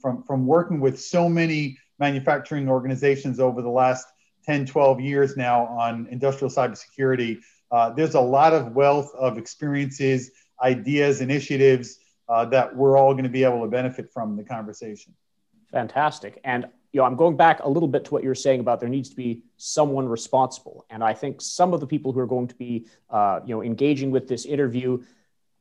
from, 0.00 0.24
from 0.24 0.46
working 0.46 0.80
with 0.80 1.00
so 1.00 1.28
many 1.28 1.78
manufacturing 2.00 2.68
organizations 2.68 3.38
over 3.38 3.62
the 3.62 3.70
last 3.70 4.06
10, 4.44 4.66
12 4.66 5.00
years 5.00 5.36
now 5.36 5.66
on 5.66 6.06
industrial 6.10 6.50
cybersecurity. 6.50 7.38
Uh, 7.70 7.90
there's 7.90 8.14
a 8.14 8.20
lot 8.20 8.52
of 8.52 8.72
wealth 8.72 9.12
of 9.14 9.38
experiences, 9.38 10.30
ideas, 10.62 11.20
initiatives 11.20 11.98
uh, 12.28 12.44
that 12.46 12.74
we're 12.74 12.98
all 12.98 13.12
going 13.12 13.24
to 13.24 13.30
be 13.30 13.44
able 13.44 13.62
to 13.62 13.68
benefit 13.68 14.10
from 14.12 14.36
the 14.36 14.44
conversation. 14.44 15.14
Fantastic. 15.70 16.40
And 16.44 16.66
you 16.92 17.00
know, 17.00 17.06
I'm 17.06 17.16
going 17.16 17.36
back 17.36 17.60
a 17.62 17.68
little 17.68 17.88
bit 17.88 18.04
to 18.04 18.10
what 18.10 18.22
you're 18.22 18.34
saying 18.34 18.60
about 18.60 18.78
there 18.78 18.88
needs 18.88 19.08
to 19.08 19.16
be 19.16 19.42
someone 19.56 20.06
responsible, 20.06 20.84
and 20.90 21.02
I 21.02 21.14
think 21.14 21.40
some 21.40 21.72
of 21.72 21.80
the 21.80 21.86
people 21.86 22.12
who 22.12 22.20
are 22.20 22.26
going 22.26 22.48
to 22.48 22.54
be, 22.54 22.86
uh, 23.08 23.40
you 23.46 23.54
know, 23.54 23.62
engaging 23.62 24.10
with 24.10 24.28
this 24.28 24.44
interview, 24.44 25.02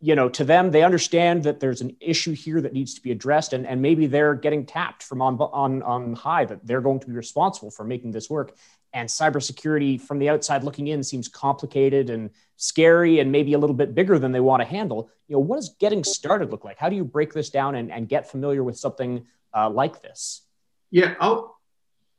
you 0.02 0.16
know, 0.16 0.28
to 0.30 0.44
them 0.44 0.72
they 0.72 0.84
understand 0.84 1.44
that 1.44 1.60
there's 1.60 1.82
an 1.82 1.96
issue 2.00 2.34
here 2.34 2.60
that 2.60 2.74
needs 2.74 2.96
to 2.96 3.02
be 3.02 3.12
addressed, 3.12 3.54
and 3.54 3.68
and 3.68 3.82
maybe 3.82 4.08
they're 4.08 4.34
getting 4.34 4.66
tapped 4.66 5.04
from 5.04 5.22
on 5.22 5.40
on 5.40 5.84
on 5.84 6.14
high 6.16 6.46
that 6.46 6.66
they're 6.66 6.82
going 6.82 7.00
to 7.00 7.08
be 7.08 7.14
responsible 7.14 7.70
for 7.70 7.84
making 7.84 8.12
this 8.12 8.30
work. 8.30 8.56
And 8.94 9.08
cybersecurity 9.08 10.02
from 10.02 10.20
the 10.20 10.28
outside 10.28 10.66
looking 10.66 10.88
in 10.88 11.02
seems 11.02 11.30
complicated 11.30 12.10
and 12.10 12.30
scary 12.58 13.20
and 13.20 13.32
maybe 13.32 13.54
a 13.54 13.58
little 13.58 13.76
bit 13.76 13.96
bigger 13.96 14.20
than 14.20 14.34
they 14.34 14.42
want 14.42 14.62
to 14.62 14.68
handle. 14.68 15.10
You 15.30 15.36
know, 15.36 15.40
what 15.40 15.58
does 15.58 15.70
getting 15.80 16.04
started 16.04 16.52
look 16.52 16.66
like? 16.66 16.78
How 16.78 16.90
do 16.90 16.98
you 16.98 17.06
break 17.06 17.32
this 17.32 17.50
down 17.50 17.76
and, 17.76 17.90
and 17.90 18.10
get 18.10 18.30
familiar 18.30 18.66
with 18.66 18.78
something 18.78 19.26
uh, 19.56 19.70
like 19.70 20.02
this? 20.02 20.42
Yeah, 20.90 21.14
I'll 21.20 21.60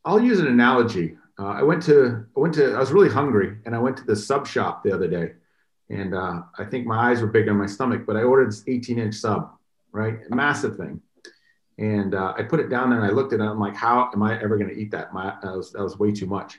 I'll 0.04 0.20
use 0.20 0.40
an 0.40 0.46
analogy. 0.46 1.16
Uh, 1.38 1.48
I 1.48 1.62
went 1.62 1.82
to 1.84 2.26
I 2.36 2.40
went 2.40 2.54
to 2.54 2.74
I 2.74 2.78
was 2.78 2.92
really 2.92 3.10
hungry 3.10 3.58
and 3.66 3.74
I 3.74 3.78
went 3.78 3.96
to 3.98 4.04
the 4.04 4.16
sub 4.16 4.46
shop 4.46 4.82
the 4.82 4.92
other 4.94 5.08
day, 5.08 5.32
and 5.92 6.14
uh, 6.14 6.42
I 6.58 6.64
think 6.64 6.87
my 6.87 7.11
eyes 7.11 7.20
were 7.20 7.26
bigger 7.26 7.50
than 7.50 7.58
my 7.58 7.66
stomach, 7.66 8.04
but 8.06 8.16
I 8.16 8.22
ordered 8.22 8.49
this 8.49 8.64
18 8.66 8.99
inch 8.99 9.14
sub, 9.14 9.52
right, 9.92 10.18
massive 10.30 10.76
thing, 10.76 11.00
and 11.78 12.14
uh, 12.14 12.32
I 12.37 12.42
put 12.44 12.61
it 12.61 12.70
down 12.70 12.90
there 12.90 13.00
and 13.00 13.11
I 13.11 13.14
looked 13.14 13.32
at 13.34 13.40
it. 13.40 13.44
I'm 13.44 13.61
like, 13.61 13.76
how 13.76 14.11
am 14.12 14.22
I 14.22 14.40
ever 14.42 14.56
going 14.56 14.70
to 14.70 14.76
eat 14.76 14.90
that? 14.92 15.12
My 15.12 15.34
that 15.42 15.54
was 15.54 15.72
that 15.72 15.82
was 15.82 15.99
way 15.99 16.11
too 16.12 16.26
much. 16.26 16.58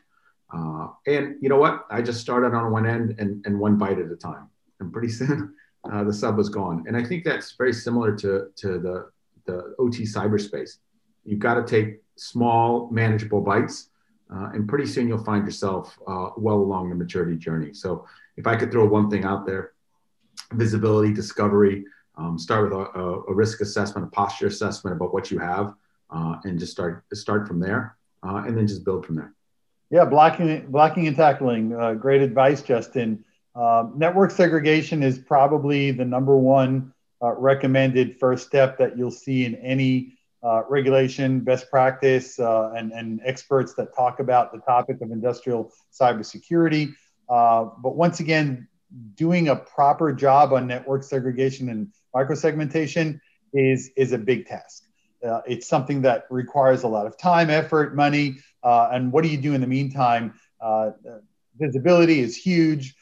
Uh, 0.55 0.89
and 1.07 1.35
you 1.41 1.49
know 1.49 1.57
what? 1.57 1.85
I 1.89 2.01
just 2.03 2.21
started 2.21 2.53
on 2.53 2.71
one 2.71 2.85
end 2.85 3.15
and, 3.17 3.43
and 3.45 3.59
one 3.59 3.77
bite 3.77 3.97
at 3.97 4.11
a 4.11 4.15
time, 4.15 4.49
and 4.79 4.93
pretty 4.93 5.09
soon 5.09 5.55
uh, 5.91 6.03
the 6.03 6.13
sub 6.13 6.37
was 6.37 6.49
gone. 6.49 6.83
And 6.87 6.95
I 6.95 7.03
think 7.03 7.23
that's 7.23 7.53
very 7.53 7.73
similar 7.73 8.15
to 8.17 8.49
to 8.57 8.79
the 8.79 9.09
the 9.45 9.75
OT 9.79 10.03
cyberspace. 10.03 10.77
You've 11.25 11.39
got 11.39 11.55
to 11.55 11.63
take 11.63 12.01
small, 12.17 12.89
manageable 12.91 13.41
bites. 13.41 13.89
Uh, 14.33 14.49
and 14.53 14.67
pretty 14.67 14.85
soon 14.85 15.07
you'll 15.07 15.23
find 15.23 15.45
yourself 15.45 15.99
uh, 16.07 16.29
well 16.37 16.55
along 16.55 16.89
the 16.89 16.95
maturity 16.95 17.37
journey. 17.37 17.73
So, 17.73 18.05
if 18.35 18.47
I 18.47 18.55
could 18.55 18.71
throw 18.71 18.87
one 18.87 19.09
thing 19.09 19.25
out 19.25 19.45
there 19.45 19.73
visibility, 20.53 21.13
discovery, 21.13 21.85
um, 22.15 22.37
start 22.37 22.63
with 22.63 22.73
a, 22.73 22.99
a, 23.27 23.33
risk 23.33 23.61
assessment, 23.61 24.07
a 24.07 24.09
posture 24.09 24.47
assessment 24.47 24.95
about 24.95 25.13
what 25.13 25.31
you 25.31 25.39
have, 25.39 25.73
uh, 26.09 26.37
and 26.43 26.59
just 26.59 26.71
start 26.71 27.03
start 27.13 27.47
from 27.47 27.59
there, 27.59 27.95
uh, 28.23 28.43
and 28.45 28.57
then 28.57 28.67
just 28.67 28.83
build 28.83 29.05
from 29.05 29.15
there. 29.15 29.33
Yeah, 29.89 30.05
blocking, 30.05 30.65
blocking 30.67 31.07
and 31.07 31.15
tackling. 31.15 31.73
Uh, 31.73 31.93
great 31.93 32.21
advice, 32.21 32.61
Justin. 32.61 33.23
Uh, 33.55 33.85
network 33.95 34.31
segregation 34.31 35.03
is 35.03 35.19
probably 35.19 35.91
the 35.91 36.05
number 36.05 36.35
one 36.35 36.91
recommended 37.21 38.19
first 38.19 38.45
step 38.45 38.77
that 38.77 38.97
you'll 38.97 39.09
see 39.09 39.45
in 39.45 39.55
any 39.55 40.17
uh, 40.43 40.63
regulation, 40.69 41.39
best 41.39 41.69
practice, 41.69 42.39
uh, 42.39 42.71
and, 42.75 42.91
and 42.91 43.21
experts 43.25 43.73
that 43.75 43.95
talk 43.95 44.19
about 44.19 44.51
the 44.51 44.59
topic 44.59 44.97
of 45.01 45.11
industrial 45.11 45.71
cybersecurity. 45.97 46.93
Uh, 47.29 47.65
but 47.81 47.95
once 47.95 48.19
again, 48.19 48.67
doing 49.15 49.47
a 49.47 49.55
proper 49.55 50.11
job 50.11 50.53
on 50.53 50.67
network 50.67 51.03
segregation 51.03 51.69
and 51.69 51.87
microsegmentation 52.15 53.19
is, 53.53 53.89
is 53.95 54.11
a 54.11 54.17
big 54.17 54.45
task. 54.45 54.83
Uh, 55.25 55.41
it's 55.47 55.67
something 55.67 56.01
that 56.01 56.25
requires 56.29 56.83
a 56.83 56.87
lot 56.87 57.07
of 57.07 57.17
time, 57.17 57.49
effort, 57.49 57.95
money. 57.95 58.35
Uh, 58.63 58.89
and 58.91 59.11
what 59.11 59.23
do 59.23 59.29
you 59.29 59.37
do 59.37 59.53
in 59.53 59.61
the 59.61 59.67
meantime? 59.67 60.33
Visibility 61.57 62.19
is 62.19 62.35
huge. 62.35 62.95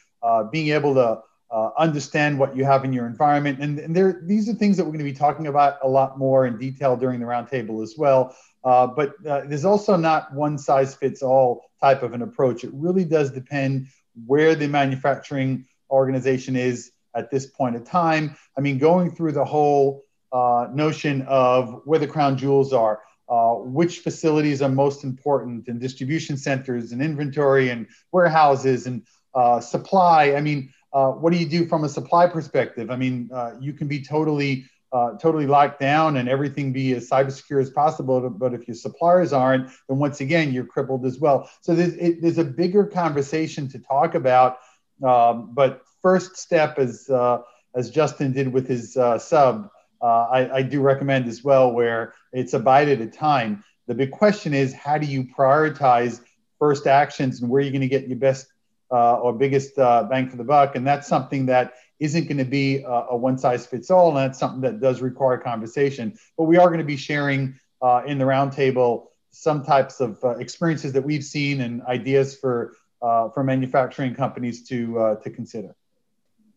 being 0.52 0.68
able 0.68 0.94
to 0.94 1.20
uh, 1.52 1.70
understand 1.76 2.38
what 2.38 2.56
you 2.56 2.64
have 2.64 2.84
in 2.84 2.92
your 2.92 3.06
environment. 3.06 3.60
And, 3.60 3.78
and 3.78 3.94
there, 3.94 4.22
these 4.24 4.48
are 4.48 4.54
things 4.54 4.76
that 4.78 4.84
we're 4.84 4.92
going 4.92 5.00
to 5.00 5.04
be 5.04 5.12
talking 5.12 5.48
about 5.48 5.76
a 5.82 5.88
lot 5.88 6.18
more 6.18 6.46
in 6.46 6.56
detail 6.56 6.96
during 6.96 7.20
the 7.20 7.26
roundtable 7.26 7.82
as 7.82 7.94
well. 7.98 8.34
Uh, 8.64 8.86
but 8.86 9.14
uh, 9.26 9.42
there's 9.46 9.66
also 9.66 9.96
not 9.96 10.32
one 10.32 10.56
size 10.56 10.94
fits 10.94 11.22
all 11.22 11.64
type 11.80 12.02
of 12.02 12.14
an 12.14 12.22
approach. 12.22 12.64
It 12.64 12.70
really 12.72 13.04
does 13.04 13.30
depend 13.30 13.88
where 14.26 14.54
the 14.54 14.66
manufacturing 14.66 15.66
organization 15.90 16.56
is 16.56 16.92
at 17.14 17.30
this 17.30 17.46
point 17.46 17.76
in 17.76 17.84
time. 17.84 18.34
I 18.56 18.62
mean, 18.62 18.78
going 18.78 19.10
through 19.10 19.32
the 19.32 19.44
whole 19.44 20.04
uh, 20.32 20.68
notion 20.72 21.20
of 21.22 21.82
where 21.84 21.98
the 21.98 22.06
crown 22.06 22.38
jewels 22.38 22.72
are. 22.72 23.00
Uh, 23.28 23.54
which 23.54 24.00
facilities 24.00 24.60
are 24.60 24.68
most 24.68 25.04
important 25.04 25.66
and 25.68 25.80
distribution 25.80 26.36
centers 26.36 26.92
and 26.92 27.00
inventory 27.00 27.70
and 27.70 27.86
warehouses 28.10 28.86
and 28.86 29.06
uh, 29.34 29.58
supply. 29.58 30.34
I 30.34 30.40
mean, 30.42 30.70
uh, 30.92 31.10
what 31.10 31.32
do 31.32 31.38
you 31.38 31.46
do 31.46 31.66
from 31.66 31.84
a 31.84 31.88
supply 31.88 32.26
perspective? 32.26 32.90
I 32.90 32.96
mean, 32.96 33.30
uh, 33.32 33.52
you 33.60 33.72
can 33.72 33.88
be 33.88 34.02
totally 34.02 34.66
uh, 34.92 35.16
totally 35.16 35.46
locked 35.46 35.80
down 35.80 36.18
and 36.18 36.28
everything 36.28 36.70
be 36.70 36.92
as 36.92 37.08
cyber 37.08 37.32
secure 37.32 37.60
as 37.60 37.70
possible. 37.70 38.28
But 38.28 38.52
if 38.52 38.68
your 38.68 38.74
suppliers 38.74 39.32
aren't, 39.32 39.70
then 39.88 39.96
once 39.96 40.20
again, 40.20 40.52
you're 40.52 40.66
crippled 40.66 41.06
as 41.06 41.18
well. 41.18 41.48
So 41.62 41.74
there's, 41.74 41.94
it, 41.94 42.20
there's 42.20 42.36
a 42.36 42.44
bigger 42.44 42.84
conversation 42.84 43.68
to 43.68 43.78
talk 43.78 44.14
about. 44.14 44.58
Um, 45.02 45.54
but 45.54 45.80
first 46.02 46.36
step, 46.36 46.78
as, 46.78 47.08
uh, 47.08 47.38
as 47.74 47.88
Justin 47.88 48.32
did 48.32 48.52
with 48.52 48.68
his 48.68 48.94
uh, 48.98 49.18
sub, 49.18 49.70
I, 50.02 50.50
I 50.52 50.62
do 50.62 50.82
recommend 50.82 51.26
as 51.26 51.42
well, 51.42 51.72
where 51.72 52.12
it's 52.32 52.52
a 52.52 52.58
bite 52.58 52.88
at 52.88 53.00
a 53.00 53.06
time. 53.06 53.64
The 53.86 53.94
big 53.94 54.10
question 54.10 54.52
is 54.52 54.74
how 54.74 54.98
do 54.98 55.06
you 55.06 55.24
prioritize 55.24 56.20
first 56.58 56.86
actions 56.86 57.40
and 57.40 57.50
where 57.50 57.60
are 57.60 57.62
you're 57.62 57.72
going 57.72 57.80
to 57.80 57.88
get 57.88 58.08
your 58.08 58.18
best 58.18 58.51
uh, 58.92 59.14
or 59.14 59.32
biggest 59.32 59.78
uh, 59.78 60.04
bang 60.04 60.28
for 60.28 60.36
the 60.36 60.44
buck. 60.44 60.76
And 60.76 60.86
that's 60.86 61.08
something 61.08 61.46
that 61.46 61.74
isn't 61.98 62.24
going 62.24 62.38
to 62.38 62.44
be 62.44 62.82
a, 62.82 63.06
a, 63.10 63.16
one 63.16 63.38
size 63.38 63.66
fits 63.66 63.90
all. 63.90 64.08
And 64.08 64.18
that's 64.18 64.38
something 64.38 64.60
that 64.60 64.80
does 64.80 65.00
require 65.00 65.38
conversation. 65.38 66.18
But 66.36 66.44
we 66.44 66.58
are 66.58 66.66
going 66.66 66.80
to 66.80 66.84
be 66.84 66.96
sharing 66.96 67.58
uh, 67.80 68.02
in 68.06 68.18
the 68.18 68.24
roundtable 68.24 69.06
some 69.30 69.64
types 69.64 70.00
of 70.00 70.22
uh, 70.22 70.30
experiences 70.36 70.92
that 70.92 71.02
we've 71.02 71.24
seen 71.24 71.62
and 71.62 71.82
ideas 71.82 72.36
for, 72.36 72.76
uh, 73.00 73.30
for 73.30 73.42
manufacturing 73.42 74.14
companies 74.14 74.62
to, 74.68 74.98
uh, 74.98 75.14
to 75.16 75.30
consider. 75.30 75.74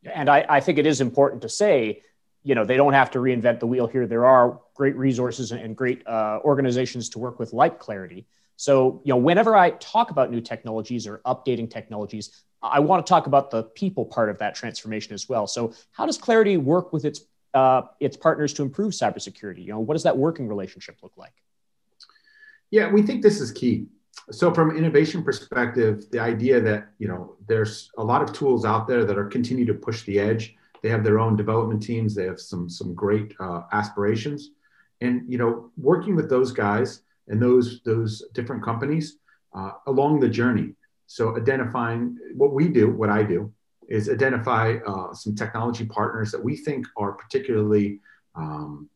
And 0.04 0.30
I, 0.30 0.46
I 0.50 0.60
think 0.60 0.77
it 0.77 0.86
is 0.86 1.00
important 1.00 1.42
to 1.44 1.50
say, 1.50 2.01
you 2.44 2.54
know, 2.54 2.65
they 2.65 2.75
don't 2.75 2.94
have 2.94 3.12
to 3.12 3.20
reinvent 3.20 3.60
the 3.60 3.65
wheel 3.65 3.88
here. 3.88 4.06
There 4.06 4.25
are 4.25 4.60
great 4.75 4.96
resources 4.98 5.51
and 5.51 5.75
great 5.75 6.06
organizations 6.06 7.10
to 7.10 7.20
work 7.20 7.39
with, 7.39 7.54
like 7.54 7.80
Claroty. 7.80 8.25
So, 8.58 9.02
you 9.04 9.14
know, 9.14 9.18
whenever 9.18 9.56
I 9.56 9.72
talk 9.72 10.12
about 10.12 10.32
new 10.32 10.42
technologies 10.42 11.08
or 11.08 11.20
updating 11.26 11.70
technologies, 11.70 12.44
I 12.62 12.80
want 12.80 13.06
to 13.06 13.10
talk 13.10 13.28
about 13.28 13.52
the 13.52 13.64
people 13.64 14.06
part 14.06 14.30
of 14.30 14.40
that 14.40 14.56
transformation 14.56 15.14
as 15.14 15.30
well. 15.30 15.46
So, 15.48 15.74
how 15.92 16.06
does 16.06 16.18
Claroty 16.18 16.62
work 16.62 16.94
with 16.94 17.06
its 17.06 17.22
uh, 17.54 17.84
its 18.00 18.18
partners 18.18 18.54
to 18.54 18.64
improve 18.64 18.94
cybersecurity? 18.94 19.64
You 19.64 19.74
know, 19.74 19.80
what 19.80 19.94
does 19.94 20.04
that 20.04 20.18
working 20.18 20.48
relationship 20.48 20.98
look 21.04 21.14
like? 21.16 21.34
Yeah, 22.72 22.92
we 22.92 23.02
think 23.02 23.22
this 23.22 23.40
is 23.40 23.52
key. 23.52 23.88
So, 24.32 24.54
from 24.54 24.76
innovation 24.76 25.24
perspective, 25.24 26.10
the 26.12 26.20
idea 26.20 26.60
that 26.62 26.90
you 26.98 27.08
know 27.08 27.36
there's 27.48 27.92
a 27.98 28.04
lot 28.04 28.22
of 28.22 28.34
tools 28.34 28.66
out 28.66 28.88
there 28.88 29.06
that 29.06 29.18
are 29.18 29.26
continue 29.28 29.66
to 29.66 29.74
push 29.74 30.04
the 30.04 30.20
edge. 30.20 30.56
They 30.82 30.90
have 30.90 31.04
their 31.04 31.20
own 31.20 31.36
development 31.36 31.84
teams. 31.84 32.16
They 32.16 32.26
have 32.26 32.40
some 32.40 32.70
some 32.70 32.96
great 32.96 33.36
uh, 33.40 33.64
aspirations, 33.74 34.52
and 35.02 35.22
you 35.32 35.38
know, 35.38 35.72
working 35.78 36.16
with 36.16 36.30
those 36.30 36.52
guys 36.52 37.02
and 37.27 37.41
those 37.41 37.82
those 37.84 38.24
different 38.34 38.63
companies 38.63 39.17
uh, 39.55 39.72
along 39.88 40.20
the 40.20 40.29
journey. 40.29 40.74
So 41.08 41.38
identifying 41.38 42.17
what 42.36 42.53
we 42.53 42.67
do, 42.67 42.89
what 42.89 43.10
I 43.10 43.24
do, 43.24 43.53
is 43.88 44.10
identify 44.10 44.77
uh, 44.88 45.13
some 45.13 45.36
technology 45.36 45.86
partners 45.86 46.32
that 46.32 46.44
we 46.44 46.55
think 46.55 46.88
are 46.98 47.13
particularly 47.13 48.00
um, 48.36 48.89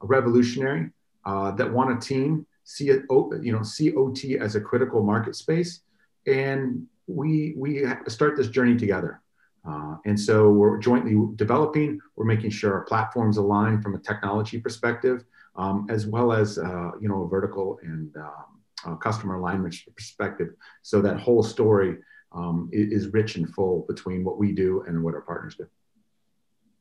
revolutionary, 0.00 0.90
uh, 1.24 1.50
that 1.52 1.72
want 1.72 1.90
a 1.90 2.06
team, 2.06 2.46
see 2.64 2.84
you 2.86 3.52
know, 3.52 3.62
see 3.62 3.94
OT 3.94 4.38
as 4.38 4.56
a 4.56 4.60
critical 4.60 5.02
market 5.02 5.36
space, 5.36 5.80
and 6.26 6.86
we 7.06 7.54
we 7.56 7.86
start 8.08 8.36
this 8.36 8.48
journey 8.48 8.76
together. 8.76 9.20
Uh, 9.66 9.96
and 10.04 10.18
so 10.20 10.50
we're 10.50 10.78
jointly 10.78 11.16
developing. 11.36 11.98
We're 12.16 12.26
making 12.26 12.50
sure 12.50 12.74
our 12.74 12.82
platforms 12.84 13.38
align 13.38 13.80
from 13.80 13.94
a 13.94 13.98
technology 13.98 14.58
perspective, 14.58 15.24
um, 15.56 15.86
as 15.90 16.06
well 16.06 16.32
as 16.32 16.58
uh, 16.58 16.90
you 17.00 17.08
know 17.08 17.22
a 17.22 17.28
vertical 17.28 17.78
and 17.82 18.14
um, 18.16 18.98
customer 18.98 19.36
alignment 19.36 19.74
perspective. 19.94 20.48
So 20.82 21.00
that 21.02 21.18
whole 21.18 21.42
story 21.42 21.98
um, 22.32 22.68
is, 22.72 23.08
rich 23.08 23.36
and 23.36 23.48
full 23.54 23.84
between 23.88 24.24
what 24.24 24.38
we 24.38 24.52
do 24.52 24.84
and 24.86 25.02
what 25.02 25.14
our 25.14 25.20
partners 25.20 25.54
do. 25.56 25.66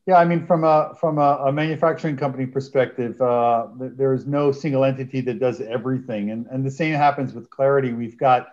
Yeah, 0.05 0.15
I 0.15 0.25
mean, 0.25 0.45
from 0.45 0.63
a 0.65 0.93
from 0.99 1.17
a, 1.17 1.45
a 1.47 1.51
manufacturing 1.51 2.17
company 2.17 2.45
perspective, 2.45 3.21
uh, 3.21 3.67
there 3.77 4.13
is 4.13 4.25
no 4.25 4.51
single 4.51 4.83
entity 4.83 5.21
that 5.21 5.39
does 5.39 5.61
everything, 5.61 6.31
and 6.31 6.45
and 6.47 6.65
the 6.65 6.71
same 6.71 6.93
happens 6.93 7.33
with 7.33 7.49
Claroty. 7.49 7.95
We've 7.95 8.17
got 8.17 8.47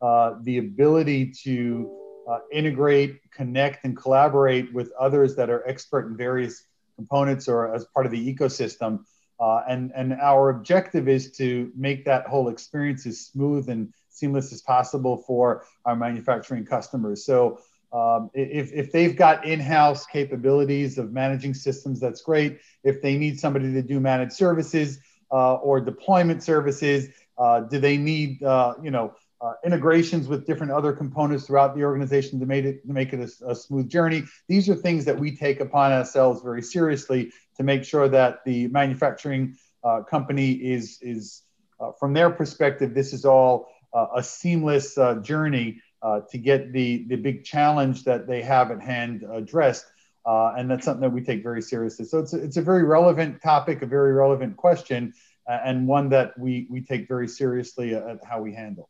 uh, 0.00 0.36
the 0.42 0.58
ability 0.58 1.32
to 1.44 2.00
uh, 2.30 2.38
integrate, 2.50 3.30
connect, 3.30 3.84
and 3.84 3.94
collaborate 3.94 4.72
with 4.72 4.92
others 4.98 5.36
that 5.36 5.50
are 5.50 5.66
expert 5.68 6.06
in 6.06 6.16
various 6.16 6.66
components 6.96 7.48
or 7.48 7.74
as 7.74 7.84
part 7.86 8.06
of 8.06 8.12
the 8.12 8.34
ecosystem. 8.34 9.00
Uh, 9.40 9.62
and, 9.68 9.92
and 9.94 10.12
our 10.14 10.50
objective 10.50 11.08
is 11.08 11.32
to 11.32 11.70
make 11.76 12.04
that 12.04 12.26
whole 12.26 12.48
experience 12.48 13.04
as 13.06 13.20
smooth 13.20 13.68
and 13.68 13.92
seamless 14.08 14.52
as 14.52 14.62
possible 14.62 15.16
for 15.26 15.64
our 15.84 15.96
manufacturing 15.96 16.64
customers. 16.64 17.24
So 17.24 17.58
um, 17.92 18.30
if, 18.34 18.72
if 18.72 18.92
they've 18.92 19.16
got 19.16 19.44
in-house 19.44 20.06
capabilities 20.06 20.98
of 20.98 21.12
managing 21.12 21.54
systems, 21.54 22.00
that's 22.00 22.22
great. 22.22 22.60
If 22.84 23.02
they 23.02 23.18
need 23.18 23.40
somebody 23.40 23.72
to 23.72 23.82
do 23.82 24.00
managed 24.00 24.32
services 24.32 24.98
uh, 25.30 25.54
or 25.56 25.80
deployment 25.80 26.42
services, 26.42 27.08
Uh, 27.36 27.66
do 27.66 27.80
they 27.80 27.96
need, 27.98 28.40
uh, 28.44 28.74
you 28.80 28.92
know, 28.92 29.10
uh, 29.44 29.52
integrations 29.62 30.26
with 30.26 30.46
different 30.46 30.72
other 30.72 30.92
components 30.92 31.46
throughout 31.46 31.76
the 31.76 31.84
organization 31.84 32.40
to 32.40 32.46
make 32.46 32.64
it 32.64 32.86
to 32.86 32.92
make 32.92 33.12
it 33.12 33.20
a, 33.20 33.50
a, 33.50 33.54
smooth 33.54 33.90
journey. 33.90 34.24
These 34.48 34.70
are 34.70 34.74
things 34.74 35.04
that 35.04 35.18
we 35.18 35.36
take 35.36 35.60
upon 35.60 35.92
ourselves 35.92 36.40
very 36.40 36.62
seriously 36.62 37.30
to 37.58 37.62
make 37.62 37.84
sure 37.84 38.08
that 38.08 38.42
the 38.46 38.68
manufacturing 38.68 39.56
uh, 39.82 40.00
company 40.02 40.52
is 40.52 40.98
is 41.02 41.42
uh, 41.78 41.92
from 42.00 42.14
their 42.14 42.30
perspective. 42.30 42.94
This 42.94 43.12
is 43.12 43.26
all 43.26 43.68
uh, 43.92 44.06
a 44.16 44.22
seamless 44.22 44.96
uh, 44.96 45.16
journey 45.16 45.82
uh, 46.00 46.20
to 46.30 46.38
get 46.38 46.72
the 46.72 47.04
the 47.08 47.16
big 47.16 47.44
challenge 47.44 48.04
that 48.04 48.26
they 48.26 48.40
have 48.40 48.70
at 48.70 48.80
hand 48.80 49.24
addressed. 49.30 49.84
and 50.24 50.70
that's 50.70 50.86
something 50.86 51.02
that 51.02 51.12
we 51.12 51.20
take 51.20 51.42
very 51.42 51.60
seriously. 51.60 52.06
So 52.06 52.18
it's 52.20 52.32
a, 52.32 52.42
it's 52.42 52.56
a 52.56 52.62
very 52.62 52.84
relevant 52.84 53.42
topic, 53.42 53.82
a 53.82 53.86
very 53.86 54.14
relevant 54.14 54.56
question, 54.56 55.12
and 55.46 55.86
one 55.86 56.08
that 56.08 56.38
we, 56.38 56.66
we 56.70 56.80
take 56.80 57.08
very 57.08 57.28
seriously 57.28 57.94
at 57.94 58.24
how 58.24 58.40
we 58.40 58.54
handle 58.54 58.88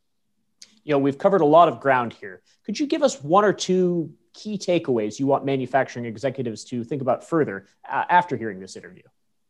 you 0.85 0.93
know, 0.93 0.99
we've 0.99 1.17
covered 1.17 1.41
a 1.41 1.45
lot 1.45 1.67
of 1.67 1.81
ground 1.81 2.13
here. 2.13 2.41
Could 2.63 2.79
you 2.79 2.87
give 2.87 3.03
us 3.03 3.21
one 3.21 3.43
or 3.43 3.51
two 3.51 4.13
key 4.33 4.57
takeaways 4.57 5.19
you 5.19 5.27
want 5.27 5.43
manufacturing 5.43 6.05
executives 6.05 6.63
to 6.65 6.83
think 6.83 7.01
about 7.01 7.27
further 7.27 7.65
uh, 7.89 8.05
after 8.09 8.37
hearing 8.37 8.59
this 8.59 8.75
interview? 8.75 9.03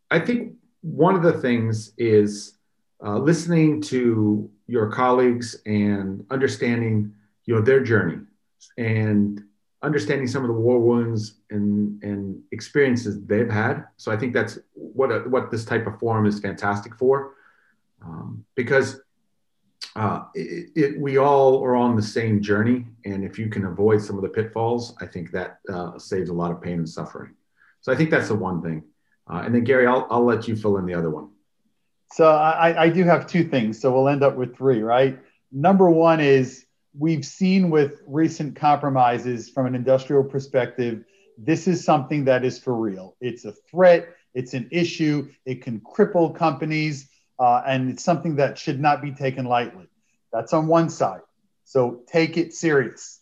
I 0.09 0.19
think 0.19 0.53
one 0.81 1.15
of 1.15 1.23
the 1.23 1.33
things 1.33 1.91
is 1.97 2.57
uh, 3.05 3.17
listening 3.17 3.81
to 3.81 4.49
your 4.67 4.89
colleagues 4.91 5.57
and 5.65 6.25
understanding, 6.31 7.13
you 7.45 7.55
know, 7.55 7.61
their 7.61 7.83
journey 7.83 8.19
and 8.77 9.43
understanding 9.83 10.27
some 10.27 10.43
of 10.43 10.47
the 10.47 10.53
war 10.53 10.79
wounds 10.79 11.41
and, 11.49 12.01
and 12.01 12.41
experiences 12.51 13.21
they've 13.25 13.49
had. 13.49 13.83
So 13.97 14.11
I 14.11 14.17
think 14.17 14.33
that's 14.33 14.57
what 14.73 15.11
a, 15.11 15.19
what 15.19 15.51
this 15.51 15.65
type 15.65 15.85
of 15.85 15.99
forum 15.99 16.25
is 16.25 16.39
fantastic 16.39 16.95
for, 16.95 17.33
um, 18.03 18.45
because 18.55 19.01
uh, 19.95 20.25
it, 20.33 20.71
it, 20.75 20.99
we 20.99 21.17
all 21.17 21.63
are 21.63 21.75
on 21.75 21.95
the 21.95 22.01
same 22.01 22.41
journey. 22.41 22.85
And 23.05 23.23
if 23.23 23.39
you 23.39 23.49
can 23.49 23.65
avoid 23.65 24.01
some 24.01 24.17
of 24.17 24.23
the 24.23 24.29
pitfalls, 24.29 24.95
I 24.99 25.05
think 25.05 25.31
that 25.31 25.59
uh, 25.71 25.97
saves 25.97 26.29
a 26.29 26.33
lot 26.33 26.51
of 26.51 26.61
pain 26.61 26.79
and 26.79 26.89
suffering. 26.89 27.33
So 27.81 27.93
I 27.93 27.95
think 27.95 28.09
that's 28.09 28.27
the 28.27 28.35
one 28.35 28.61
thing. 28.61 28.83
Uh, 29.29 29.43
and 29.45 29.55
then, 29.55 29.63
Gary, 29.63 29.87
I'll, 29.87 30.07
I'll 30.09 30.25
let 30.25 30.47
you 30.47 30.55
fill 30.55 30.77
in 30.77 30.85
the 30.85 30.93
other 30.93 31.09
one. 31.09 31.29
So 32.11 32.29
I, 32.29 32.83
I 32.83 32.89
do 32.89 33.03
have 33.03 33.25
two 33.25 33.43
things. 33.43 33.79
So 33.79 33.91
we'll 33.91 34.09
end 34.09 34.23
up 34.23 34.35
with 34.35 34.55
three, 34.55 34.81
right? 34.81 35.19
Number 35.51 35.89
one 35.89 36.19
is 36.19 36.65
we've 36.97 37.25
seen 37.25 37.69
with 37.69 38.01
recent 38.05 38.55
compromises 38.55 39.49
from 39.49 39.65
an 39.65 39.75
industrial 39.75 40.23
perspective, 40.23 41.03
this 41.37 41.67
is 41.67 41.83
something 41.83 42.25
that 42.25 42.45
is 42.45 42.59
for 42.59 42.75
real. 42.75 43.15
It's 43.19 43.45
a 43.45 43.53
threat, 43.69 44.07
it's 44.33 44.53
an 44.53 44.67
issue, 44.71 45.29
it 45.45 45.61
can 45.61 45.81
cripple 45.81 46.33
companies 46.35 47.09
uh, 47.39 47.61
and 47.65 47.89
it's 47.89 48.03
something 48.03 48.37
that 48.37 48.57
should 48.57 48.79
not 48.79 49.01
be 49.01 49.11
taken 49.11 49.45
lightly. 49.45 49.87
That's 50.31 50.53
on 50.53 50.67
one 50.67 50.89
side. 50.89 51.21
So 51.63 52.01
take 52.07 52.37
it 52.37 52.53
serious. 52.53 53.19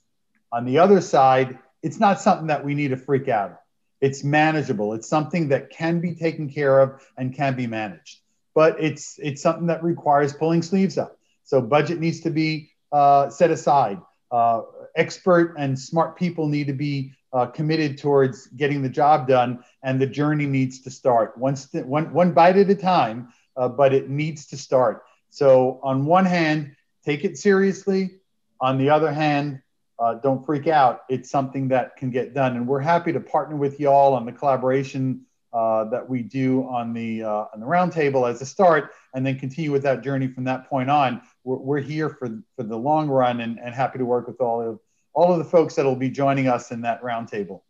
On 0.51 0.65
the 0.65 0.79
other 0.79 1.01
side, 1.01 1.59
it's 1.81 1.99
not 1.99 2.21
something 2.21 2.47
that 2.47 2.63
we 2.63 2.75
need 2.75 2.89
to 2.89 2.97
freak 2.97 3.27
out 3.27 3.51
of. 3.51 3.57
It's 4.01 4.23
manageable. 4.23 4.93
It's 4.93 5.07
something 5.07 5.49
that 5.49 5.69
can 5.69 6.01
be 6.01 6.15
taken 6.15 6.49
care 6.49 6.79
of 6.81 7.01
and 7.17 7.33
can 7.33 7.55
be 7.55 7.67
managed. 7.67 8.19
But 8.53 8.81
it's 8.83 9.17
it's 9.17 9.41
something 9.41 9.67
that 9.67 9.83
requires 9.83 10.33
pulling 10.33 10.61
sleeves 10.61 10.97
up. 10.97 11.17
So 11.43 11.61
budget 11.61 11.99
needs 11.99 12.21
to 12.21 12.29
be 12.29 12.71
uh, 12.91 13.29
set 13.29 13.49
aside. 13.49 13.99
Uh, 14.31 14.61
expert 14.95 15.55
and 15.57 15.77
smart 15.77 16.17
people 16.17 16.47
need 16.47 16.67
to 16.67 16.73
be 16.73 17.13
uh, 17.31 17.47
committed 17.47 17.97
towards 17.97 18.47
getting 18.47 18.81
the 18.81 18.89
job 18.89 19.27
done, 19.27 19.63
and 19.83 19.99
the 19.99 20.07
journey 20.07 20.45
needs 20.45 20.81
to 20.81 20.91
start 20.91 21.33
st- 21.55 21.87
one, 21.87 22.13
one 22.13 22.31
bite 22.31 22.57
at 22.57 22.69
a 22.69 22.75
time 22.75 23.29
uh, 23.55 23.67
but 23.67 23.93
it 23.93 24.09
needs 24.09 24.47
to 24.47 24.57
start. 24.57 25.03
So, 25.29 25.79
on 25.83 26.05
one 26.05 26.25
hand, 26.25 26.75
take 27.05 27.23
it 27.23 27.37
seriously. 27.37 28.19
On 28.61 28.77
the 28.77 28.89
other 28.89 29.11
hand, 29.11 29.61
uh, 29.99 30.15
don't 30.15 30.45
freak 30.45 30.67
out. 30.67 31.01
It's 31.09 31.29
something 31.29 31.67
that 31.69 31.95
can 31.97 32.09
get 32.11 32.33
done, 32.33 32.55
and 32.55 32.67
we're 32.67 32.79
happy 32.79 33.13
to 33.13 33.19
partner 33.19 33.55
with 33.55 33.79
y'all 33.79 34.13
on 34.13 34.25
the 34.25 34.31
collaboration 34.31 35.25
uh, 35.53 35.85
that 35.85 36.07
we 36.09 36.23
do 36.23 36.63
on 36.63 36.93
the 36.93 37.23
uh, 37.23 37.45
on 37.53 37.59
the 37.59 37.65
roundtable 37.65 38.29
as 38.29 38.41
a 38.41 38.45
start, 38.45 38.91
and 39.13 39.25
then 39.25 39.37
continue 39.37 39.71
with 39.71 39.83
that 39.83 40.01
journey 40.01 40.27
from 40.27 40.43
that 40.45 40.67
point 40.67 40.89
on. 40.89 41.21
We're, 41.43 41.57
we're 41.57 41.79
here 41.79 42.09
for 42.09 42.29
for 42.55 42.63
the 42.63 42.77
long 42.77 43.07
run, 43.07 43.41
and, 43.41 43.59
and 43.59 43.73
happy 43.73 43.99
to 43.99 44.05
work 44.05 44.27
with 44.27 44.41
all 44.41 44.61
of 44.61 44.79
all 45.13 45.31
of 45.31 45.37
the 45.37 45.45
folks 45.45 45.75
that 45.75 45.85
will 45.85 45.95
be 45.95 46.09
joining 46.09 46.47
us 46.47 46.71
in 46.71 46.81
that 46.81 47.01
roundtable 47.03 47.61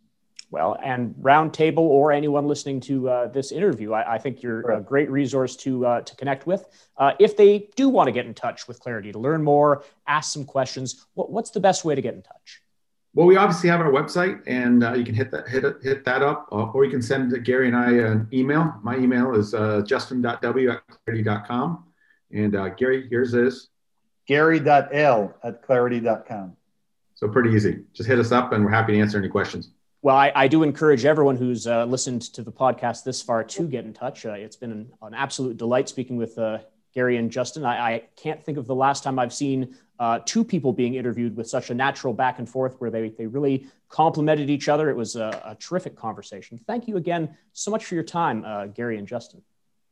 well, 0.53 0.77
and 0.83 1.15
Roundtable 1.15 1.79
or 1.79 2.11
anyone 2.11 2.47
listening 2.47 2.79
to 2.81 3.09
uh, 3.09 3.27
this 3.27 3.51
interview, 3.51 3.91
I, 3.91 4.13
I, 4.13 4.17
think 4.19 4.43
you're 4.43 4.61
right. 4.61 4.77
a 4.77 4.81
great 4.81 5.09
resource 5.09 5.55
to 5.57 5.83
uh, 5.87 6.01
to 6.01 6.15
connect 6.15 6.45
with. 6.45 6.67
Uh, 6.95 7.13
if 7.19 7.35
they 7.35 7.69
do 7.75 7.89
want 7.89 8.07
to 8.07 8.11
get 8.11 8.27
in 8.27 8.35
touch 8.35 8.67
with 8.67 8.79
Claroty 8.79 9.11
to 9.13 9.17
learn 9.17 9.43
more, 9.43 9.83
ask 10.05 10.31
some 10.31 10.45
questions, 10.45 11.07
what, 11.15 11.31
what's 11.31 11.49
the 11.49 11.59
best 11.59 11.83
way 11.83 11.95
to 11.95 12.03
get 12.03 12.13
in 12.13 12.21
touch? 12.21 12.61
Well, 13.15 13.25
we 13.25 13.35
obviously 13.35 13.67
have 13.71 13.81
our 13.81 13.91
website, 13.91 14.43
and 14.45 14.83
uh, 14.83 14.93
you 14.93 15.03
can 15.03 15.15
hit 15.15 15.31
that 15.31 15.47
hit 15.47 15.63
hit 15.81 16.05
that 16.05 16.21
up, 16.21 16.47
uh, 16.51 16.65
or 16.65 16.85
you 16.85 16.91
can 16.91 17.01
send 17.01 17.43
Gary 17.43 17.67
and 17.67 17.75
I 17.75 17.91
an 17.93 18.27
email. 18.31 18.75
My 18.83 18.95
email 18.95 19.33
is 19.33 19.55
uh, 19.55 19.81
justin.w 19.81 20.69
at 20.69 20.83
claroty.com. 20.87 21.83
And 22.31 22.77
Gary, 22.77 23.07
here's 23.09 23.31
this. 23.31 23.69
Gary.l 24.27 25.33
at 25.43 25.67
claroty.com. 25.67 26.55
So 27.15 27.27
pretty 27.27 27.49
easy. 27.55 27.85
Just 27.93 28.07
hit 28.07 28.19
us 28.19 28.31
up, 28.31 28.53
and 28.53 28.63
we're 28.63 28.71
happy 28.71 28.93
to 28.93 28.99
answer 28.99 29.17
any 29.17 29.29
questions. 29.29 29.71
Well, 30.03 30.17
I, 30.17 30.33
I, 30.35 30.47
do 30.49 30.63
encourage 30.63 31.05
everyone 31.05 31.37
who's 31.37 31.65
uh, 31.65 31.85
listened 31.85 32.23
to 32.33 32.41
the 32.41 32.51
podcast 32.51 33.05
this 33.05 33.21
far 33.21 33.41
to 33.41 33.63
get 33.65 33.85
in 33.85 33.93
touch. 33.93 34.25
Uh, 34.25 34.33
it's 34.33 34.57
been 34.57 34.73
an, 34.73 34.91
an, 35.01 35.13
absolute 35.13 35.55
delight 35.55 35.87
speaking 35.87 36.17
with 36.17 36.37
uh, 36.37 36.57
Gary 36.93 37.15
and 37.15 37.31
Justin. 37.31 37.63
I, 37.63 37.77
I, 37.77 38.03
can't 38.17 38.43
think 38.43 38.57
of 38.57 38.67
the 38.67 38.75
last 38.75 39.05
time 39.05 39.17
I've 39.17 39.31
seen 39.31 39.77
uh, 39.99 40.19
two 40.25 40.43
people 40.43 40.73
being 40.73 40.95
interviewed 40.95 41.37
with 41.37 41.47
such 41.47 41.69
a 41.69 41.73
natural 41.73 42.13
back 42.13 42.39
and 42.39 42.49
forth 42.49 42.81
where 42.81 42.91
they, 42.91 43.11
they 43.17 43.27
really 43.27 43.65
complemented 43.87 44.49
each 44.49 44.67
other. 44.67 44.89
It 44.89 44.97
was 44.97 45.15
a, 45.15 45.41
a 45.45 45.55
terrific 45.55 45.95
conversation. 45.95 46.59
Thank 46.67 46.89
you 46.89 46.97
again 46.97 47.37
so 47.53 47.71
much 47.71 47.85
for 47.85 47.95
your 47.95 48.03
time, 48.03 48.43
uh, 48.43 48.65
Gary 48.65 48.97
and 48.97 49.07
Justin. 49.07 49.41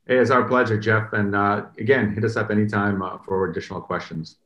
Hey, 0.07 0.17
it's 0.17 0.29
our 0.29 0.43
pleasure, 0.43 0.77
Jeff. 0.77 1.13
And 1.13 1.33
uh, 1.33 1.67
again, 1.77 2.13
hit 2.13 2.25
us 2.25 2.35
up 2.35 2.51
anytime 2.51 3.01
for 3.23 3.49
additional 3.49 3.79
questions. 3.79 4.39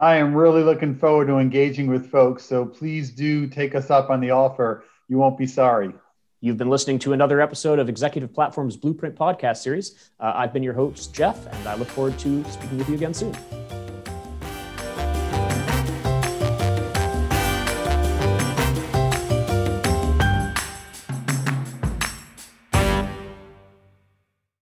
I 0.00 0.16
am 0.16 0.34
really 0.34 0.64
looking 0.64 0.96
forward 0.96 1.28
to 1.28 1.38
engaging 1.38 1.86
with 1.86 2.10
folks. 2.10 2.44
So 2.44 2.66
please 2.66 3.12
do 3.12 3.46
take 3.46 3.76
us 3.76 3.88
up 3.88 4.10
on 4.10 4.18
the 4.18 4.32
offer 4.32 4.82
you 5.12 5.18
won't 5.18 5.36
be 5.36 5.46
sorry. 5.46 5.92
You've 6.40 6.56
been 6.56 6.70
listening 6.70 6.98
to 7.00 7.12
another 7.12 7.42
episode 7.42 7.78
of 7.78 7.90
Executive 7.90 8.32
Platform's 8.32 8.78
Blueprint 8.78 9.14
podcast 9.14 9.58
series. 9.58 10.10
Uh, 10.18 10.32
I've 10.34 10.54
been 10.54 10.62
your 10.62 10.72
host, 10.72 11.14
Jeff, 11.14 11.46
and 11.52 11.68
I 11.68 11.74
look 11.74 11.88
forward 11.88 12.18
to 12.20 12.42
speaking 12.44 12.78
with 12.78 12.88
you 12.88 12.94
again 12.94 13.12
soon. 13.12 13.36